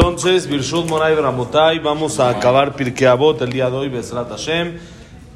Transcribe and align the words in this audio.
Entonces, 0.00 0.46
Birshut 0.46 0.88
Moray 0.88 1.14
Ramotai, 1.14 1.78
vamos 1.78 2.20
a 2.20 2.30
acabar 2.30 2.74
Pirkei 2.74 3.06
Avot 3.06 3.42
el 3.42 3.52
día 3.52 3.68
de 3.68 3.76
hoy, 3.76 3.90
Besrat 3.90 4.30
Hashem. 4.30 4.78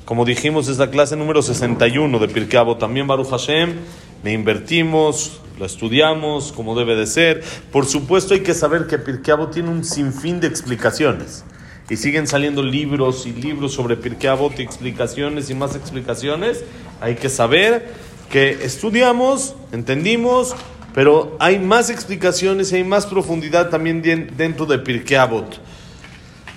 Como 0.07 0.25
dijimos, 0.25 0.69
es 0.69 0.79
la 0.79 0.89
clase 0.89 1.17
número 1.17 1.43
61 1.43 2.19
de 2.19 2.29
Pirkei 2.29 2.59
Avot. 2.59 2.79
También 2.79 3.07
Baruch 3.07 3.29
Hashem, 3.29 3.75
le 4.23 4.33
invertimos, 4.33 5.43
lo 5.59 5.67
estudiamos 5.67 6.51
como 6.51 6.75
debe 6.75 6.97
de 6.97 7.07
ser. 7.07 7.45
Por 7.71 7.85
supuesto, 7.85 8.33
hay 8.33 8.41
que 8.41 8.55
saber 8.55 8.87
que 8.87 8.97
Pirkei 8.97 9.35
Avot 9.35 9.53
tiene 9.53 9.69
un 9.69 9.85
sinfín 9.85 10.41
de 10.41 10.47
explicaciones. 10.47 11.45
Y 11.91 11.97
siguen 11.97 12.27
saliendo 12.27 12.63
libros 12.63 13.27
y 13.27 13.33
libros 13.33 13.75
sobre 13.75 13.99
Pirkei 13.99 14.31
Avot 14.31 14.59
y 14.59 14.63
explicaciones 14.63 15.51
y 15.51 15.55
más 15.55 15.77
explicaciones. 15.77 16.65
Hay 17.03 17.17
que 17.17 17.29
saber 17.29 17.93
que 18.31 18.65
estudiamos, 18.65 19.57
entendimos, 19.73 20.57
pero 20.95 21.37
hay 21.41 21.59
más 21.59 21.91
explicaciones 21.91 22.73
y 22.73 22.77
hay 22.77 22.85
más 22.85 23.05
profundidad 23.05 23.69
también 23.69 24.01
dentro 24.37 24.65
de 24.65 24.79
Pirkei 24.79 25.17
Avot. 25.17 25.61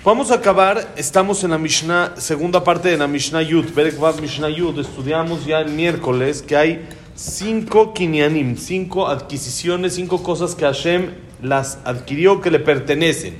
Vamos 0.04 0.30
a 0.30 0.36
acabar, 0.36 0.94
estamos 0.96 1.42
en 1.42 1.50
la 1.50 1.58
Mishnah, 1.58 2.14
segunda 2.16 2.62
parte 2.62 2.88
de 2.88 2.96
la 2.96 3.08
Mishnah 3.08 3.42
Yud, 3.42 3.74
Berekvat 3.74 4.20
Mishnah 4.20 4.48
Yud, 4.48 4.78
estudiamos 4.78 5.44
ya 5.44 5.58
el 5.58 5.72
miércoles 5.72 6.40
que 6.40 6.56
hay 6.56 6.88
cinco 7.16 7.92
kinyanim, 7.92 8.56
cinco 8.56 9.08
adquisiciones, 9.08 9.96
cinco 9.96 10.22
cosas 10.22 10.54
que 10.54 10.64
Hashem 10.64 11.10
las 11.42 11.80
adquirió 11.84 12.40
que 12.40 12.52
le 12.52 12.60
pertenecen, 12.60 13.34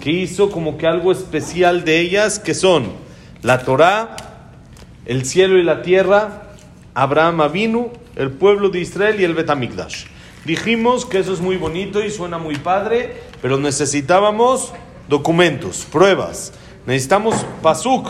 que 0.00 0.10
hizo 0.10 0.50
como 0.50 0.76
que 0.76 0.88
algo 0.88 1.12
especial 1.12 1.84
de 1.84 2.00
ellas, 2.00 2.40
que 2.40 2.54
son 2.54 2.90
la 3.42 3.62
Torah, 3.62 4.16
el 5.06 5.24
cielo 5.24 5.56
y 5.56 5.62
la 5.62 5.82
tierra, 5.82 6.50
Abraham 6.94 7.42
Avinu, 7.42 7.92
el 8.16 8.32
pueblo 8.32 8.70
de 8.70 8.80
Israel 8.80 9.20
y 9.20 9.24
el 9.24 9.34
Betamikdash. 9.34 10.06
Dijimos 10.44 11.06
que 11.06 11.18
eso 11.18 11.32
es 11.32 11.40
muy 11.40 11.56
bonito 11.56 12.02
y 12.02 12.10
suena 12.10 12.38
muy 12.38 12.56
padre, 12.56 13.22
pero 13.40 13.58
necesitábamos 13.58 14.72
documentos, 15.08 15.86
pruebas. 15.90 16.52
Necesitamos 16.86 17.36
pasuk. 17.62 18.08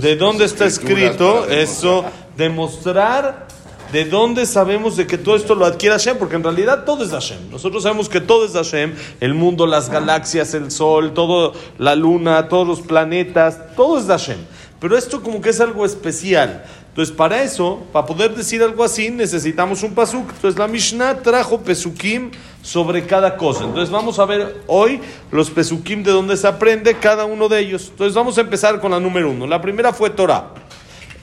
¿De 0.00 0.16
dónde 0.16 0.44
está 0.44 0.66
escrito 0.66 1.46
eso? 1.46 2.04
Demostrar 2.36 3.48
de 3.92 4.04
dónde 4.04 4.46
sabemos 4.46 4.96
de 4.96 5.06
que 5.06 5.18
todo 5.18 5.36
esto 5.36 5.54
lo 5.54 5.64
adquiere 5.64 5.96
Hashem, 5.96 6.16
porque 6.18 6.36
en 6.36 6.44
realidad 6.44 6.84
todo 6.84 7.04
es 7.04 7.10
Hashem. 7.10 7.50
Nosotros 7.50 7.82
sabemos 7.82 8.08
que 8.08 8.20
todo 8.20 8.44
es 8.44 8.52
Hashem, 8.52 8.94
el 9.20 9.34
mundo, 9.34 9.66
las 9.66 9.90
galaxias, 9.90 10.54
el 10.54 10.70
sol, 10.70 11.12
todo, 11.12 11.52
la 11.78 11.96
luna, 11.96 12.48
todos 12.48 12.66
los 12.66 12.80
planetas, 12.80 13.74
todo 13.74 13.98
es 13.98 14.06
Hashem. 14.06 14.38
Pero 14.78 14.96
esto 14.96 15.22
como 15.22 15.40
que 15.40 15.50
es 15.50 15.60
algo 15.60 15.84
especial. 15.84 16.64
Entonces, 16.90 17.14
para 17.14 17.42
eso, 17.42 17.82
para 17.92 18.04
poder 18.04 18.34
decir 18.34 18.62
algo 18.62 18.84
así, 18.84 19.10
necesitamos 19.10 19.82
un 19.82 19.94
pasuk. 19.94 20.28
Entonces, 20.34 20.58
la 20.58 20.68
Mishnah 20.68 21.22
trajo 21.22 21.60
pesukim 21.60 22.30
sobre 22.62 23.06
cada 23.06 23.36
cosa. 23.36 23.64
Entonces, 23.64 23.90
vamos 23.90 24.18
a 24.18 24.26
ver 24.26 24.62
hoy 24.66 25.00
los 25.30 25.50
pesukim 25.50 26.02
de 26.02 26.10
donde 26.10 26.36
se 26.36 26.48
aprende 26.48 26.94
cada 26.94 27.24
uno 27.24 27.48
de 27.48 27.60
ellos. 27.60 27.88
Entonces, 27.90 28.14
vamos 28.14 28.36
a 28.38 28.40
empezar 28.40 28.80
con 28.80 28.90
la 28.90 29.00
número 29.00 29.30
uno. 29.30 29.46
La 29.46 29.60
primera 29.62 29.92
fue 29.92 30.10
Torah. 30.10 30.52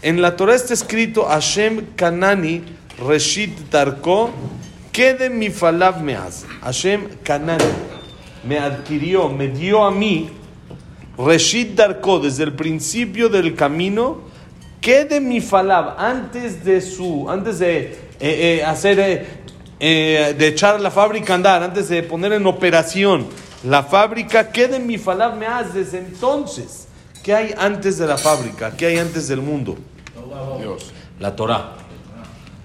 En 0.02 0.22
la 0.22 0.36
Torah 0.36 0.56
está 0.56 0.74
escrito 0.74 1.26
Hashem 1.26 1.96
Kanani 1.96 2.64
Reshit 3.06 3.70
Tarko 3.70 4.31
de 4.98 5.30
mi 5.30 5.50
falab 5.50 6.02
me 6.02 6.16
hace. 6.16 6.48
Hashem 6.62 7.08
Kanani 7.24 7.64
me 8.44 8.58
adquirió, 8.58 9.30
me 9.30 9.48
dio 9.48 9.84
a 9.84 9.92
mí 9.92 10.30
Reshit 11.18 11.76
Darko 11.76 12.20
desde 12.20 12.44
el 12.44 12.54
principio 12.54 13.30
del 13.30 13.54
camino 13.54 14.22
¿Qué 14.81 15.06
de 15.06 15.20
mi 15.20 15.42
falab 15.42 16.00
antes 16.00 16.64
de 16.64 16.81
su, 16.81 17.30
antes 17.30 17.59
de 17.59 17.80
eh, 17.80 17.97
eh, 18.20 18.64
hacer, 18.64 19.28
eh, 19.80 20.36
de 20.38 20.47
echar 20.47 20.80
la 20.80 20.92
fábrica 20.92 21.34
a 21.34 21.36
andar, 21.36 21.64
antes 21.64 21.89
de 21.89 22.03
poner 22.03 22.34
en 22.34 22.45
operación 22.45 23.28
la 23.64 23.84
fábrica, 23.84 24.52
qué 24.52 24.67
de 24.67 24.80
mi 24.80 24.97
falab 24.97 25.36
me 25.36 25.47
hace 25.47 25.80
desde 25.80 26.00
entonces? 26.00 26.88
¿Qué 27.23 27.34
hay 27.34 27.53
antes 27.58 27.97
de 27.97 28.08
la 28.08 28.17
fábrica? 28.17 28.72
¿Qué 28.78 28.86
hay 28.86 28.97
antes 28.97 29.28
del 29.28 29.42
mundo? 29.42 29.78
Dios. 30.59 30.94
La 31.19 31.36
Torah. 31.36 31.73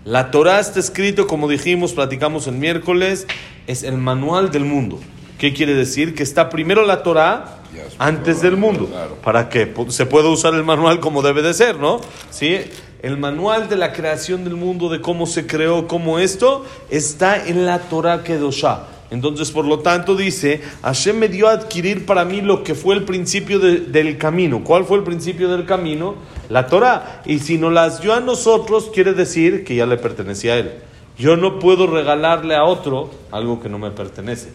La 0.05 0.31
Torah 0.31 0.61
está 0.61 0.81
escrito, 0.81 1.27
como 1.27 1.49
dijimos, 1.49 1.93
platicamos 1.93 2.47
el 2.47 2.55
miércoles, 2.55 3.27
es 3.67 3.83
el 3.83 3.99
manual 3.99 4.51
del 4.51 4.65
mundo. 4.65 5.01
¿Qué 5.39 5.53
quiere 5.53 5.75
decir? 5.75 6.15
Que 6.15 6.23
está 6.23 6.51
primero 6.51 6.85
la 6.85 7.03
Torah 7.03 7.62
antes 7.99 8.43
del 8.43 8.57
mundo. 8.57 8.89
Para 9.23 9.49
que 9.49 9.73
se 9.89 10.07
pueda 10.07 10.29
usar 10.29 10.55
el 10.55 10.65
manual 10.65 11.01
como 11.01 11.23
debe 11.23 11.43
de 11.43 11.55
ser, 11.55 11.79
¿no? 11.79 12.01
¿Sí? 12.31 12.59
El 13.03 13.19
manual 13.19 13.69
de 13.69 13.77
la 13.77 13.93
creación 13.93 14.45
del 14.45 14.55
mundo, 14.55 14.89
de 14.89 15.01
cómo 15.01 15.27
se 15.27 15.47
creó, 15.47 15.89
cómo 15.89 16.19
esto, 16.19 16.65
está 16.89 17.47
en 17.47 17.67
la 17.67 17.81
Torah 17.81 18.23
Kedoshá. 18.23 18.87
Entonces, 19.11 19.51
por 19.51 19.67
lo 19.67 19.81
tanto, 19.81 20.17
dice, 20.17 20.63
Hashem 20.83 21.19
me 21.19 21.29
dio 21.29 21.49
a 21.49 21.53
adquirir 21.53 22.07
para 22.07 22.25
mí 22.25 22.41
lo 22.41 22.65
que 22.65 22.75
fue 22.75 22.95
el 22.95 23.05
principio 23.05 23.59
del 23.59 24.17
camino. 24.17 24.65
¿Cuál 24.65 24.87
fue 24.87 24.97
el 24.97 25.05
principio 25.05 25.51
del 25.51 25.67
camino? 25.67 26.15
La 26.49 26.67
Torah. 26.67 27.21
Y 27.27 27.41
si 27.41 27.59
no 27.59 27.71
las 27.71 28.01
dio 28.01 28.15
a 28.15 28.21
nosotros, 28.21 28.91
quiere 28.95 29.13
decir 29.13 29.65
que 29.65 29.75
ya 29.75 29.85
le 29.85 29.99
pertenecía 29.99 30.55
a 30.55 30.59
él. 30.59 30.73
Yo 31.19 31.37
no 31.37 31.59
puedo 31.59 31.87
regalarle 31.87 32.55
a 32.55 32.65
otro 32.65 33.11
algo 33.31 33.61
que 33.61 33.69
no 33.69 33.79
me 33.79 33.91
pertenece. 33.91 34.49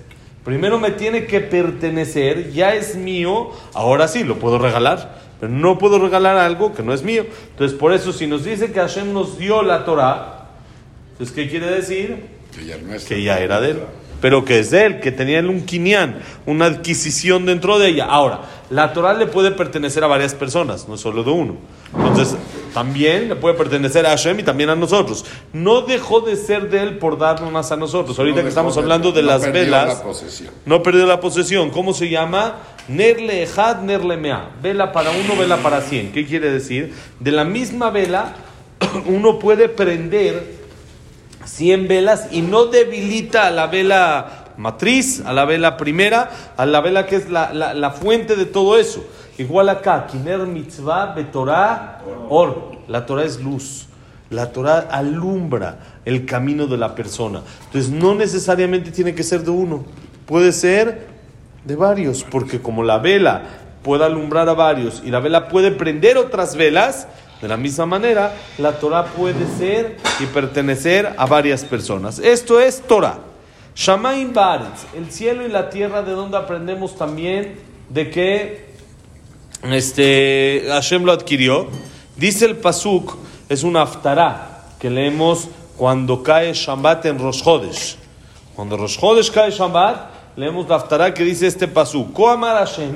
Primero 0.48 0.80
me 0.80 0.92
tiene 0.92 1.26
que 1.26 1.42
pertenecer, 1.42 2.54
ya 2.54 2.74
es 2.74 2.96
mío, 2.96 3.52
ahora 3.74 4.08
sí, 4.08 4.24
lo 4.24 4.40
puedo 4.40 4.58
regalar, 4.58 5.20
pero 5.42 5.52
no 5.52 5.78
puedo 5.78 6.00
regalar 6.00 6.38
algo 6.38 6.74
que 6.74 6.84
no 6.84 6.94
es 6.94 7.04
mío. 7.04 7.26
Entonces, 7.52 7.78
por 7.78 7.92
eso, 7.92 8.14
si 8.14 8.28
nos 8.28 8.46
dice 8.46 8.72
que 8.72 8.80
Hashem 8.80 9.12
nos 9.12 9.38
dio 9.38 9.62
la 9.62 9.84
Torah, 9.84 10.52
entonces, 11.12 11.36
¿qué 11.36 11.50
quiere 11.50 11.66
decir? 11.70 12.28
Que 13.10 13.22
ya, 13.22 13.40
era 13.40 13.60
de 13.60 13.72
él. 13.72 13.80
Pero 14.22 14.46
que 14.46 14.60
es 14.60 14.72
de 14.72 14.86
él, 14.86 15.00
que 15.00 15.12
tenía 15.12 15.40
un 15.42 15.66
quinián, 15.66 16.20
una 16.46 16.66
adquisición 16.66 17.46
dentro 17.46 17.78
de 17.78 17.90
ella. 17.90 18.06
Ahora, 18.06 18.42
la 18.70 18.92
Torah 18.92 19.14
le 19.14 19.28
puede 19.28 19.52
pertenecer 19.52 20.04
a 20.04 20.08
varias 20.08 20.34
personas, 20.34 20.88
no 20.90 20.98
solo 20.98 21.24
de 21.24 21.32
uno. 21.32 21.56
Entonces, 21.96 22.36
también 22.74 23.30
le 23.30 23.36
puede 23.36 23.56
pertenecer 23.56 24.06
a 24.06 24.10
Hashem 24.10 24.40
y 24.40 24.44
también 24.44 24.70
a 24.70 24.76
nosotros. 24.76 25.24
No 25.54 25.82
dejó 25.82 26.22
de 26.22 26.36
ser 26.36 26.70
de 26.70 26.82
él 26.82 26.98
por 26.98 27.18
darnos 27.18 27.52
más 27.52 27.72
a 27.72 27.78
nosotros. 27.78 28.18
Ahorita 28.20 28.42
que 28.42 28.50
estamos 28.50 28.76
hablando 28.78 29.12
de 29.12 29.22
las 29.22 29.52
velas, 29.52 30.04
no 30.66 30.84
perdió 30.84 31.06
la 31.06 31.20
posesión. 31.20 31.70
¿Cómo 31.70 31.94
se 31.94 32.10
llama? 32.10 32.56
Nerle 32.88 33.44
Ejad, 33.44 33.82
Nerle 33.82 34.18
Mea. 34.18 34.50
Vela 34.62 34.92
para 34.92 35.12
uno, 35.12 35.36
vela 35.38 35.58
para 35.58 35.82
cien. 35.82 36.12
¿Qué 36.12 36.26
quiere 36.26 36.52
decir? 36.52 36.94
De 37.20 37.32
la 37.32 37.46
misma 37.46 37.90
vela, 37.90 38.36
uno 39.06 39.40
puede 39.40 39.70
prender 39.70 40.57
cien 41.48 41.88
velas 41.88 42.28
y 42.32 42.42
no 42.42 42.66
debilita 42.66 43.48
a 43.48 43.52
la 43.52 43.68
vela 43.68 44.46
matriz, 44.58 45.24
a 45.26 45.34
la 45.34 45.46
vela 45.46 45.78
primera, 45.78 46.30
a 46.58 46.66
la 46.66 46.82
vela 46.82 47.06
que 47.06 47.16
es 47.16 47.30
la, 47.30 47.54
la 47.54 47.92
fuente 47.92 48.36
de 48.36 48.46
todo 48.46 48.78
eso. 48.78 49.04
Igual 49.38 49.70
acá, 49.70 50.08
Kiner 50.08 50.40
Mitzvah 50.40 51.14
Betorah 51.14 52.02
Or. 52.30 52.78
La 52.88 53.06
Torah 53.06 53.24
es 53.24 53.40
luz. 53.40 53.86
La 54.30 54.52
Torah 54.52 54.88
alumbra 54.92 55.80
el 56.06 56.26
camino 56.26 56.68
de 56.68 56.78
la 56.78 56.96
persona. 56.96 57.42
Entonces 57.66 57.92
no 57.92 58.16
necesariamente 58.16 58.92
tiene 58.92 59.14
que 59.14 59.24
ser 59.24 59.44
de 59.44 59.52
uno. 59.52 59.86
Puede 60.26 60.52
ser 60.52 61.08
de 61.66 61.76
varios. 61.76 62.24
Porque 62.24 62.62
como 62.62 62.84
la 62.84 62.98
vela 62.98 63.44
puede 63.84 64.06
alumbrar 64.06 64.50
a 64.50 64.54
varios 64.54 65.02
y 65.06 65.12
la 65.12 65.20
vela 65.20 65.48
puede 65.48 65.72
prender 65.72 66.18
otras 66.18 66.56
velas, 66.56 67.08
de 67.42 67.48
la 67.48 67.58
misma 67.58 67.86
manera, 67.86 68.36
la 68.58 68.80
Torah 68.80 69.06
puede 69.06 69.46
ser 69.58 69.98
y 70.20 70.26
pertenecer 70.26 71.14
a 71.18 71.26
varias 71.26 71.64
personas. 71.64 72.20
Esto 72.20 72.60
es 72.60 72.82
Torah. 72.82 73.20
Shamaim 73.76 74.34
Baretz, 74.34 74.86
el 74.96 75.12
cielo 75.12 75.46
y 75.46 75.50
la 75.50 75.70
tierra, 75.70 76.02
de 76.02 76.14
donde 76.14 76.36
aprendemos 76.36 76.98
también 76.98 77.60
de 77.90 78.10
que 78.10 78.68
este, 79.64 80.64
Hashem 80.68 81.04
lo 81.04 81.12
adquirió. 81.12 81.68
Dice 82.16 82.46
el 82.46 82.56
Pasuk, 82.56 83.16
es 83.50 83.64
una 83.64 83.84
aftará 83.84 84.66
que 84.80 84.90
leemos 84.90 85.48
cuando 85.78 86.24
cae 86.24 86.54
Shabbat 86.54 87.06
en 87.06 87.20
Rosh 87.20 87.44
Chodesh. 87.44 87.98
Cuando 88.56 88.78
Rosh 88.78 88.98
Chodesh 88.98 89.32
cae 89.32 89.52
Shabbat, 89.52 90.36
leemos 90.36 90.68
la 90.68 90.78
aftará 90.78 91.14
que 91.14 91.24
dice 91.24 91.46
este 91.46 91.68
Pasuk. 91.68 92.14
Koamar 92.14 92.58
Hashem, 92.58 92.96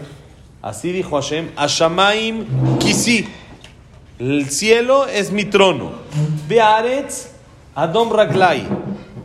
así 0.63 0.91
dijo 0.91 1.15
Hashem, 1.15 1.51
Ashamaim 1.55 2.79
Kisi. 2.79 3.27
El 4.21 4.51
cielo 4.51 5.07
es 5.07 5.31
mi 5.31 5.45
trono. 5.45 5.93
Bearetz 6.47 7.29
Adom 7.73 8.13
Raglai. 8.13 8.67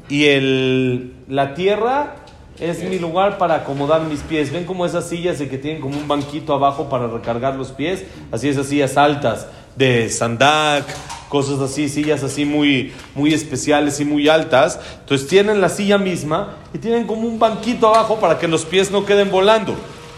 Y 0.08 0.24
el, 0.24 1.12
la 1.28 1.52
tierra 1.52 2.16
es 2.58 2.82
mi 2.82 2.98
lugar 2.98 3.36
para 3.36 3.56
acomodar 3.56 4.00
mis 4.04 4.20
pies. 4.20 4.50
¿Ven 4.50 4.64
como 4.64 4.86
esas 4.86 5.06
sillas 5.06 5.38
de 5.38 5.50
que 5.50 5.58
tienen 5.58 5.82
como 5.82 5.98
un 5.98 6.08
banquito 6.08 6.54
abajo 6.54 6.88
para 6.88 7.08
recargar 7.08 7.56
los 7.56 7.72
pies? 7.72 8.04
Así 8.32 8.48
esas 8.48 8.68
sillas 8.68 8.96
altas 8.96 9.46
de 9.76 10.08
sandak, 10.08 10.86
cosas 11.28 11.60
así, 11.60 11.90
sillas 11.90 12.22
así 12.22 12.46
muy, 12.46 12.94
muy 13.14 13.34
especiales 13.34 14.00
y 14.00 14.06
muy 14.06 14.30
altas. 14.30 14.80
Entonces 15.00 15.28
tienen 15.28 15.60
la 15.60 15.68
silla 15.68 15.98
misma 15.98 16.56
y 16.72 16.78
tienen 16.78 17.06
como 17.06 17.28
un 17.28 17.38
banquito 17.38 17.88
abajo 17.88 18.18
para 18.18 18.38
que 18.38 18.48
los 18.48 18.64
pies 18.64 18.90
no 18.90 19.04
queden 19.04 19.30
volando, 19.30 19.74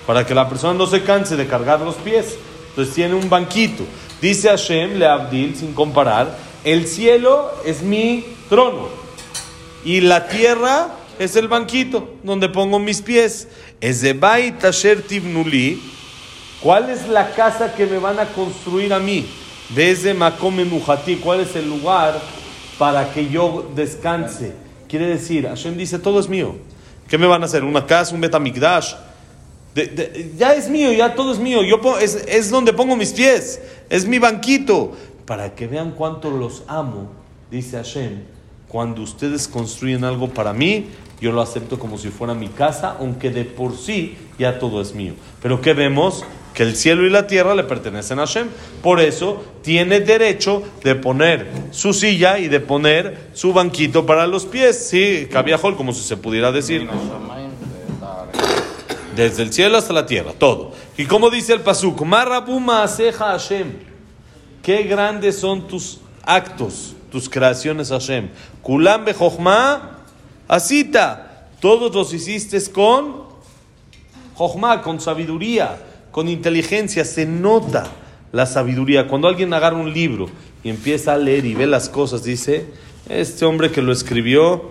para 0.07 0.25
que 0.25 0.37
la 0.37 0.49
persona 0.49 0.75
no 0.75 0.87
se 0.87 1.03
canse 1.03 1.35
de 1.35 1.49
cargar 1.49 1.81
los 1.81 1.97
pies. 1.97 2.37
Entonces 2.69 2.95
tiene 2.95 3.15
un 3.15 3.29
banquito. 3.29 3.83
Dice 4.21 4.49
Hashem, 4.49 4.99
le 4.99 5.07
Abdil, 5.07 5.55
sin 5.55 5.73
comparar, 5.75 6.37
el 6.65 6.87
cielo 6.87 7.53
es 7.65 7.83
mi 7.83 8.25
trono 8.49 8.89
y 9.85 10.01
la 10.01 10.29
tierra 10.29 10.89
es 11.19 11.37
el 11.37 11.49
banquito 11.49 12.17
donde 12.23 12.49
pongo 12.49 12.79
mis 12.79 13.01
pies. 13.01 13.49
Es 13.81 14.01
de 14.01 14.13
Bait 14.13 14.65
Asher 14.65 15.03
Tivnuli. 15.03 15.81
¿Cuál 16.61 16.91
es 16.91 17.09
la 17.09 17.31
casa 17.31 17.75
que 17.75 17.87
me 17.87 17.99
van 17.99 18.19
a 18.19 18.27
construir 18.27 18.93
a 18.93 18.99
mí? 18.99 19.27
Desde 19.71 20.15
Makome 20.15 20.65
Mujati. 20.65 21.17
¿Cuál 21.17 21.41
es 21.41 21.55
el 21.55 21.69
lugar 21.69 22.21
para 22.77 23.13
que 23.13 23.29
yo 23.29 23.71
descanse? 23.75 24.53
Quiere 24.89 25.07
decir, 25.07 25.47
Hashem 25.47 25.77
dice, 25.77 25.99
todo 25.99 26.19
es 26.19 26.29
mío. 26.29 26.57
¿Qué 27.09 27.19
me 27.19 27.27
van 27.27 27.43
a 27.43 27.47
hacer? 27.47 27.63
¿Una 27.63 27.87
casa? 27.87 28.15
¿Un 28.15 28.21
Betamigdash? 28.21 28.95
Ya 30.37 30.55
es 30.55 30.69
mío, 30.69 30.93
ya 30.93 31.15
todo 31.15 31.33
es 31.33 31.39
mío. 31.39 31.63
Yo 31.63 31.81
es, 31.99 32.25
es 32.29 32.51
donde 32.51 32.73
pongo 32.73 32.97
mis 32.97 33.13
pies. 33.13 33.61
Es 33.91 34.07
mi 34.07 34.19
banquito. 34.19 34.93
Para 35.27 35.55
que 35.55 35.67
vean 35.67 35.93
cuánto 35.93 36.31
los 36.31 36.63
amo, 36.69 37.11
dice 37.51 37.77
Hashem, 37.77 38.23
cuando 38.69 39.03
ustedes 39.03 39.49
construyen 39.49 40.05
algo 40.05 40.29
para 40.29 40.53
mí, 40.53 40.89
yo 41.21 41.33
lo 41.33 41.41
acepto 41.41 41.79
como 41.79 41.99
si 41.99 42.09
fuera 42.09 42.35
mi 42.35 42.49
casa, 42.49 42.97
aunque 42.99 43.31
de 43.31 43.45
por 43.45 43.77
sí 43.77 44.17
ya 44.39 44.59
todo 44.59 44.81
es 44.81 44.95
mío. 44.95 45.15
Pero 45.43 45.61
¿qué 45.61 45.75
vemos? 45.75 46.25
Que 46.55 46.63
el 46.63 46.77
cielo 46.77 47.07
y 47.07 47.11
la 47.11 47.27
tierra 47.27 47.55
le 47.55 47.65
pertenecen 47.65 48.19
a 48.19 48.27
Hashem. 48.27 48.49
Por 48.83 49.01
eso 49.01 49.43
tiene 49.63 50.01
derecho 50.01 50.63
de 50.83 50.95
poner 50.95 51.47
su 51.71 51.93
silla 51.93 52.39
y 52.39 52.49
de 52.49 52.61
poner 52.61 53.29
su 53.33 53.53
banquito 53.53 54.07
para 54.07 54.27
los 54.27 54.45
pies. 54.45 54.89
Sí, 54.89 55.29
cabiajol, 55.31 55.77
como 55.77 55.93
si 55.93 56.03
se 56.03 56.17
pudiera 56.17 56.53
decir. 56.53 56.89
Desde 59.19 59.43
el 59.43 59.53
cielo 59.53 59.77
hasta 59.77 59.93
la 59.93 60.07
tierra, 60.07 60.33
todo. 60.33 60.71
Y 60.97 61.05
como 61.07 61.29
dice 61.29 61.53
el 61.53 61.63
Pasuk, 61.63 62.03
Marabuma 62.03 62.85
Aseja 62.85 63.33
Hashem. 63.33 63.73
Qué 64.63 64.85
grandes 64.85 65.41
son 65.41 65.67
tus 65.67 65.99
actos, 66.23 66.95
tus 67.11 67.29
creaciones 67.29 67.89
Hashem. 67.89 68.29
Kulam 68.63 69.05
Bejochma 69.05 70.05
Asita. 70.47 71.49
Todos 71.59 71.93
los 71.93 72.15
hiciste 72.15 72.63
con 72.71 73.25
Jochma, 74.37 74.83
con 74.83 75.01
sabiduría, 75.01 75.79
con 76.13 76.29
inteligencia. 76.29 77.05
Se 77.05 77.27
nota 77.27 77.89
la 78.31 78.47
sabiduría. 78.47 79.09
Cuando 79.09 79.27
alguien 79.27 79.53
agarra 79.53 79.79
un 79.79 79.93
libro 79.93 80.31
y 80.63 80.71
empieza 80.71 81.15
a 81.15 81.19
leer 81.19 81.45
y 81.45 81.55
ve 81.55 81.67
las 81.67 81.89
cosas, 81.89 82.23
dice, 82.23 82.67
este 83.09 83.45
hombre 83.45 83.73
que 83.73 83.83
lo 83.83 83.91
escribió, 83.91 84.71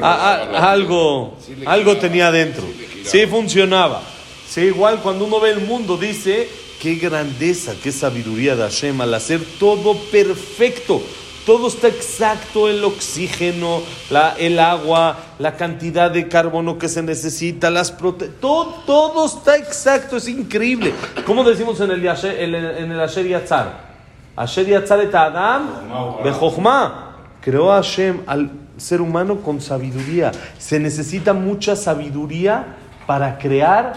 algo, 0.00 1.36
algo 1.66 1.96
tenía 1.98 2.32
dentro. 2.32 2.64
Sí 3.06 3.26
funcionaba. 3.26 4.02
Sí, 4.48 4.62
igual 4.62 5.00
cuando 5.00 5.24
uno 5.24 5.38
ve 5.40 5.50
el 5.50 5.60
mundo 5.60 5.96
dice, 5.96 6.48
qué 6.80 6.96
grandeza, 6.96 7.74
qué 7.82 7.92
sabiduría 7.92 8.56
de 8.56 8.62
Hashem 8.62 9.00
al 9.00 9.14
hacer 9.14 9.40
todo 9.60 9.96
perfecto. 10.10 11.00
Todo 11.46 11.68
está 11.68 11.86
exacto, 11.86 12.68
el 12.68 12.82
oxígeno, 12.82 13.80
la, 14.10 14.34
el 14.36 14.58
agua, 14.58 15.16
la 15.38 15.56
cantidad 15.56 16.10
de 16.10 16.26
carbono 16.26 16.76
que 16.76 16.88
se 16.88 17.04
necesita, 17.04 17.70
las 17.70 17.92
proteínas, 17.92 18.40
todo, 18.40 18.82
todo 18.84 19.26
está 19.26 19.56
exacto, 19.56 20.16
es 20.16 20.26
increíble. 20.26 20.92
¿Cómo 21.24 21.44
decimos 21.44 21.80
en 21.80 21.92
el, 21.92 22.04
en 22.04 22.90
el 22.90 23.00
Asher 23.00 23.28
Yatzar? 23.28 23.86
Asher 24.34 24.66
Yatzar 24.66 25.00
et 25.02 25.14
Adam, 25.14 26.22
Bejochma. 26.24 27.02
Creó 27.40 27.70
a 27.70 27.76
Hashem 27.76 28.22
al 28.26 28.50
ser 28.76 29.00
humano 29.00 29.36
con 29.36 29.60
sabiduría. 29.60 30.32
Se 30.58 30.80
necesita 30.80 31.32
mucha 31.32 31.76
sabiduría 31.76 32.76
para 33.06 33.38
crear 33.38 33.94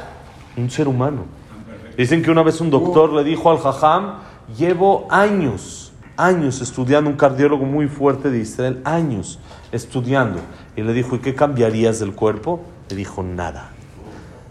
un 0.55 0.69
ser 0.69 0.87
humano. 0.87 1.25
Dicen 1.97 2.21
que 2.21 2.31
una 2.31 2.43
vez 2.43 2.61
un 2.61 2.69
doctor 2.69 3.11
le 3.11 3.23
dijo 3.23 3.51
al 3.51 3.57
Jajam, 3.57 4.19
llevo 4.57 5.07
años, 5.09 5.91
años 6.15 6.61
estudiando, 6.61 7.09
un 7.09 7.17
cardiólogo 7.17 7.65
muy 7.65 7.87
fuerte 7.87 8.29
de 8.29 8.39
Israel, 8.39 8.81
años 8.85 9.39
estudiando. 9.71 10.39
Y 10.75 10.81
le 10.81 10.93
dijo, 10.93 11.15
¿y 11.15 11.19
qué 11.19 11.35
cambiarías 11.35 11.99
del 11.99 12.13
cuerpo? 12.13 12.61
Le 12.89 12.95
dijo, 12.95 13.23
nada. 13.23 13.71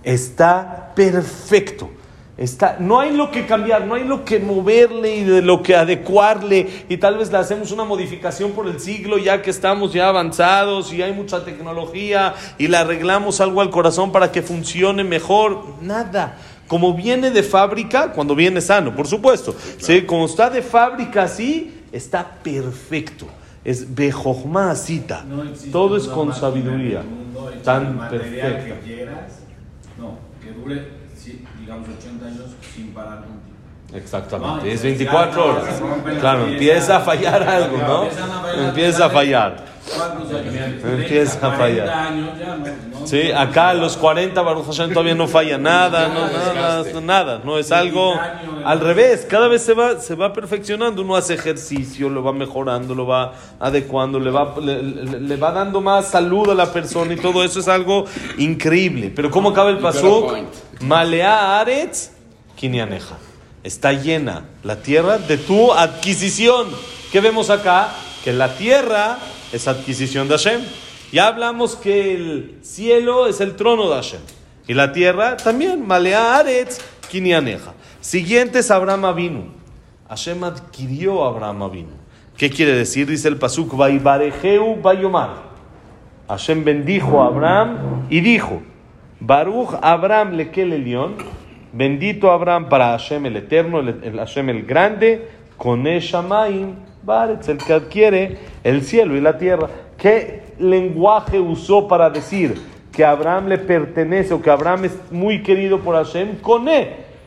Está 0.02 0.92
perfecto. 0.94 1.90
Está, 2.38 2.76
no 2.78 3.00
hay 3.00 3.16
lo 3.16 3.32
que 3.32 3.46
cambiar, 3.46 3.84
no 3.84 3.94
hay 3.94 4.04
lo 4.04 4.24
que 4.24 4.38
moverle 4.38 5.16
y 5.16 5.24
de 5.24 5.42
lo 5.42 5.60
que 5.60 5.74
adecuarle 5.74 6.84
y 6.88 6.96
tal 6.98 7.18
vez 7.18 7.32
le 7.32 7.38
hacemos 7.38 7.72
una 7.72 7.82
modificación 7.82 8.52
por 8.52 8.68
el 8.68 8.78
siglo 8.78 9.18
ya 9.18 9.42
que 9.42 9.50
estamos 9.50 9.92
ya 9.92 10.08
avanzados 10.08 10.92
y 10.92 11.02
hay 11.02 11.12
mucha 11.12 11.44
tecnología 11.44 12.36
y 12.56 12.68
le 12.68 12.76
arreglamos 12.76 13.40
algo 13.40 13.60
al 13.60 13.70
corazón 13.70 14.12
para 14.12 14.30
que 14.30 14.42
funcione 14.42 15.02
mejor. 15.02 15.64
Nada. 15.82 16.38
Como 16.68 16.94
viene 16.94 17.32
de 17.32 17.42
fábrica, 17.42 18.12
cuando 18.12 18.36
viene 18.36 18.60
sano, 18.60 18.94
por 18.94 19.08
supuesto. 19.08 19.56
Sí, 19.78 20.02
Como 20.02 20.26
está 20.26 20.48
de 20.48 20.62
fábrica 20.62 21.24
así, 21.24 21.82
está 21.90 22.24
perfecto. 22.44 23.26
Es 23.64 23.96
bejojma 23.96 24.76
cita. 24.76 25.24
Todo 25.72 25.96
es 25.96 26.06
con 26.06 26.32
sabiduría. 26.32 27.02
Tan 27.64 28.08
perfecto. 28.08 28.76
no, 29.98 30.18
que 30.40 30.52
dure 30.52 30.97
digamos, 31.68 31.88
80 31.98 32.26
años 32.26 32.44
sin 32.74 32.94
parar 32.94 33.18
contigo. 33.18 33.58
Exactamente, 33.92 34.72
es 34.72 34.82
24 34.82 35.44
horas. 35.44 35.82
Claro, 36.18 36.46
empieza 36.46 36.96
a 36.96 37.00
fallar 37.00 37.42
algo, 37.42 37.76
¿no? 37.76 38.68
Empieza 38.68 39.04
a 39.04 39.10
fallar. 39.10 39.64
Empieza 40.84 41.46
a 41.46 41.52
fallar. 41.52 42.12
Sí, 43.04 43.30
acá 43.32 43.70
a 43.70 43.74
los 43.74 43.96
40 43.96 44.40
Baruch 44.42 44.66
Hashem 44.66 44.90
todavía 44.90 45.14
no 45.14 45.26
falla 45.26 45.58
nada, 45.58 46.08
no, 46.08 46.26
nada, 46.54 47.00
nada, 47.00 47.40
no 47.44 47.58
es 47.58 47.72
algo 47.72 48.14
al 48.64 48.80
revés, 48.80 49.26
cada 49.28 49.48
vez 49.48 49.62
se 49.62 49.74
va, 49.74 49.98
se 49.98 50.14
va 50.14 50.32
perfeccionando, 50.32 51.02
uno 51.02 51.16
hace 51.16 51.34
ejercicio, 51.34 52.08
lo 52.08 52.22
va 52.22 52.32
mejorando, 52.32 52.94
lo 52.94 53.06
va 53.06 53.32
adecuando, 53.60 54.20
le 54.20 54.30
va, 54.30 54.54
le, 54.60 55.36
va 55.36 55.52
dando 55.52 55.80
más 55.80 56.10
salud 56.10 56.50
a 56.50 56.54
la 56.54 56.72
persona 56.72 57.14
y 57.14 57.16
todo 57.16 57.44
eso 57.44 57.60
es 57.60 57.68
algo 57.68 58.04
increíble. 58.36 59.12
Pero 59.14 59.30
¿cómo 59.30 59.50
acaba 59.50 59.70
el 59.70 59.78
pasuk? 59.78 60.36
Malea 60.80 61.60
Aretz 61.60 62.10
Kinianeja. 62.56 63.16
Está 63.64 63.92
llena 63.92 64.44
la 64.62 64.76
tierra 64.76 65.18
de 65.18 65.36
tu 65.36 65.72
adquisición. 65.72 66.68
¿Qué 67.12 67.20
vemos 67.20 67.50
acá? 67.50 67.88
Que 68.24 68.32
la 68.32 68.54
tierra 68.54 69.18
es 69.52 69.68
adquisición 69.68 70.28
de 70.28 70.34
Hashem. 70.34 70.60
Ya 71.12 71.26
hablamos 71.26 71.76
que 71.76 72.14
el 72.14 72.58
cielo 72.62 73.26
es 73.26 73.40
el 73.40 73.56
trono 73.56 73.88
de 73.88 73.94
Hashem. 73.96 74.20
Y 74.66 74.74
la 74.74 74.92
tierra 74.92 75.36
también. 75.36 75.86
Malea 75.86 76.36
Aretz 76.36 76.80
Kinianeja. 77.10 77.72
Siguiente 78.00 78.58
es 78.58 78.70
Abraham 78.70 79.06
Avinu. 79.06 79.44
Hashem 80.08 80.44
adquirió 80.44 81.24
a 81.24 81.28
Abraham 81.28 81.62
Avinu. 81.62 82.08
¿Qué 82.36 82.50
quiere 82.50 82.72
decir? 82.74 83.06
Dice 83.08 83.28
el 83.28 83.36
Pasuk, 83.36 83.76
Vaibarejeu 83.76 84.80
Bayomar. 84.80 85.48
Hashem 86.28 86.62
bendijo 86.62 87.22
a 87.22 87.26
Abraham 87.26 88.06
y 88.10 88.20
dijo, 88.20 88.62
Baruch 89.18 89.70
Abraham 89.80 90.34
lekel 90.34 90.70
león, 90.84 91.16
bendito 91.72 92.30
Abraham 92.30 92.68
para 92.68 92.90
Hashem 92.90 93.24
el 93.26 93.36
eterno, 93.36 93.80
el, 93.80 94.16
Hashem 94.18 94.50
el 94.50 94.62
grande, 94.64 95.28
con 95.56 95.84
Shamaim 95.84 96.76
Baretz, 97.08 97.48
el 97.48 97.58
que 97.58 97.72
adquiere 97.72 98.38
el 98.62 98.82
cielo 98.82 99.16
y 99.16 99.20
la 99.20 99.36
tierra. 99.36 99.68
¿Qué 99.96 100.42
lenguaje 100.58 101.40
usó 101.40 101.88
para 101.88 102.10
decir 102.10 102.54
que 102.92 103.04
Abraham 103.04 103.48
le 103.48 103.58
pertenece 103.58 104.34
o 104.34 104.42
que 104.42 104.50
Abraham 104.50 104.84
es 104.84 104.96
muy 105.10 105.42
querido 105.42 105.80
por 105.80 105.96
Hashem? 105.96 106.36
Con 106.40 106.68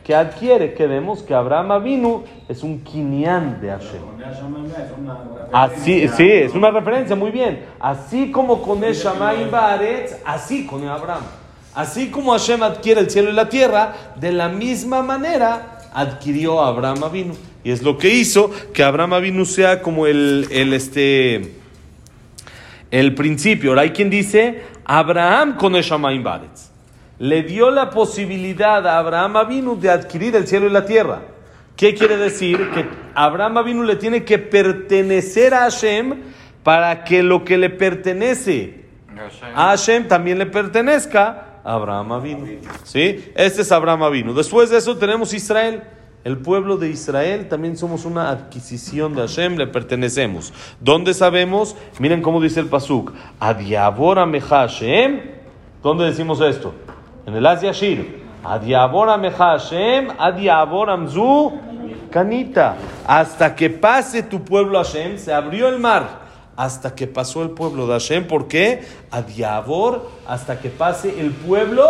que 0.04 0.14
adquiere, 0.14 0.74
que 0.74 0.86
vemos 0.86 1.22
que 1.22 1.34
Abraham 1.34 1.72
Avinu 1.72 2.22
es 2.48 2.62
un 2.62 2.82
quinián 2.82 3.60
de 3.60 3.70
Hashem. 3.70 4.02
Así, 5.52 6.08
sí, 6.08 6.30
es 6.30 6.54
una 6.54 6.70
referencia, 6.70 7.14
muy 7.14 7.30
bien. 7.30 7.64
Así 7.78 8.30
como 8.30 8.62
con 8.62 8.82
el 8.82 8.94
Shamayim 8.94 9.50
Baaretz, 9.50 10.16
así 10.24 10.66
con 10.66 10.86
Abraham. 10.88 11.22
Así 11.74 12.10
como 12.10 12.32
Hashem 12.32 12.62
adquiere 12.62 13.00
el 13.00 13.10
cielo 13.10 13.30
y 13.30 13.32
la 13.32 13.48
tierra, 13.48 13.92
de 14.16 14.32
la 14.32 14.48
misma 14.48 15.02
manera 15.02 15.78
adquirió 15.92 16.60
Abraham 16.60 17.04
Avinu. 17.04 17.34
Y 17.64 17.70
es 17.70 17.82
lo 17.82 17.96
que 17.98 18.10
hizo 18.10 18.50
que 18.72 18.82
Abraham 18.82 19.14
Avinu 19.14 19.44
sea 19.44 19.82
como 19.82 20.06
el, 20.06 20.48
el, 20.50 20.72
este, 20.72 21.52
el 22.90 23.14
principio. 23.14 23.70
Ahora 23.70 23.82
hay 23.82 23.90
quien 23.90 24.10
dice, 24.10 24.62
Abraham 24.84 25.56
con 25.56 25.76
el 25.76 25.82
Shamayim 25.82 26.22
Baretz. 26.22 26.70
Le 27.18 27.42
dio 27.44 27.70
la 27.70 27.90
posibilidad 27.90 28.84
a 28.86 28.98
Abraham 28.98 29.36
Avinu 29.36 29.78
de 29.78 29.90
adquirir 29.90 30.34
el 30.34 30.46
cielo 30.46 30.66
y 30.66 30.70
la 30.70 30.84
tierra. 30.84 31.22
¿Qué 31.76 31.94
quiere 31.94 32.16
decir? 32.16 32.70
Que 32.70 32.84
Abraham 33.14 33.58
Avinu 33.58 33.82
le 33.84 33.96
tiene 33.96 34.24
que 34.24 34.38
pertenecer 34.38 35.54
a 35.54 35.60
Hashem 35.60 36.20
para 36.62 37.04
que 37.04 37.22
lo 37.22 37.44
que 37.44 37.58
le 37.58 37.70
pertenece 37.70 38.82
a 39.54 39.68
Hashem 39.68 40.08
también 40.08 40.38
le 40.38 40.46
pertenezca 40.46 41.60
Abraham 41.64 42.22
vino. 42.22 42.46
¿Sí? 42.84 43.32
Este 43.34 43.62
es 43.62 43.72
Abraham 43.72 44.10
vino. 44.10 44.34
Después 44.34 44.70
de 44.70 44.78
eso 44.78 44.96
tenemos 44.96 45.32
Israel. 45.32 45.82
El 46.24 46.38
pueblo 46.38 46.76
de 46.76 46.88
Israel 46.88 47.48
también 47.48 47.76
somos 47.76 48.04
una 48.04 48.30
adquisición 48.30 49.14
de 49.14 49.22
Hashem, 49.22 49.56
le 49.56 49.66
pertenecemos. 49.66 50.52
¿Dónde 50.80 51.14
sabemos? 51.14 51.74
Miren 51.98 52.22
cómo 52.22 52.40
dice 52.40 52.60
el 52.60 52.66
Pasuk. 52.66 53.12
Adiabora 53.40 54.24
Hashem. 54.40 55.20
¿Dónde 55.82 56.04
decimos 56.04 56.40
esto? 56.40 56.74
En 57.26 57.34
el 57.34 57.44
Asia 57.44 57.72
Shir. 57.72 58.22
Adiabora 58.44 59.18
Hashem, 59.18 60.10
Adiabora 60.16 60.96
Mzu 60.96 61.52
Canita. 62.10 62.76
Hasta 63.04 63.56
que 63.56 63.68
pase 63.70 64.22
tu 64.22 64.44
pueblo 64.44 64.78
Hashem, 64.78 65.18
se 65.18 65.32
abrió 65.32 65.68
el 65.68 65.80
mar 65.80 66.22
hasta 66.56 66.94
que 66.94 67.06
pasó 67.06 67.42
el 67.42 67.50
pueblo 67.50 67.86
de 67.86 67.94
Hashem. 67.94 68.26
¿Por 68.26 68.46
qué? 68.46 68.84
A 69.10 69.22
Diabor, 69.22 70.10
hasta 70.26 70.60
que 70.60 70.68
pase 70.68 71.20
el 71.20 71.32
pueblo 71.32 71.88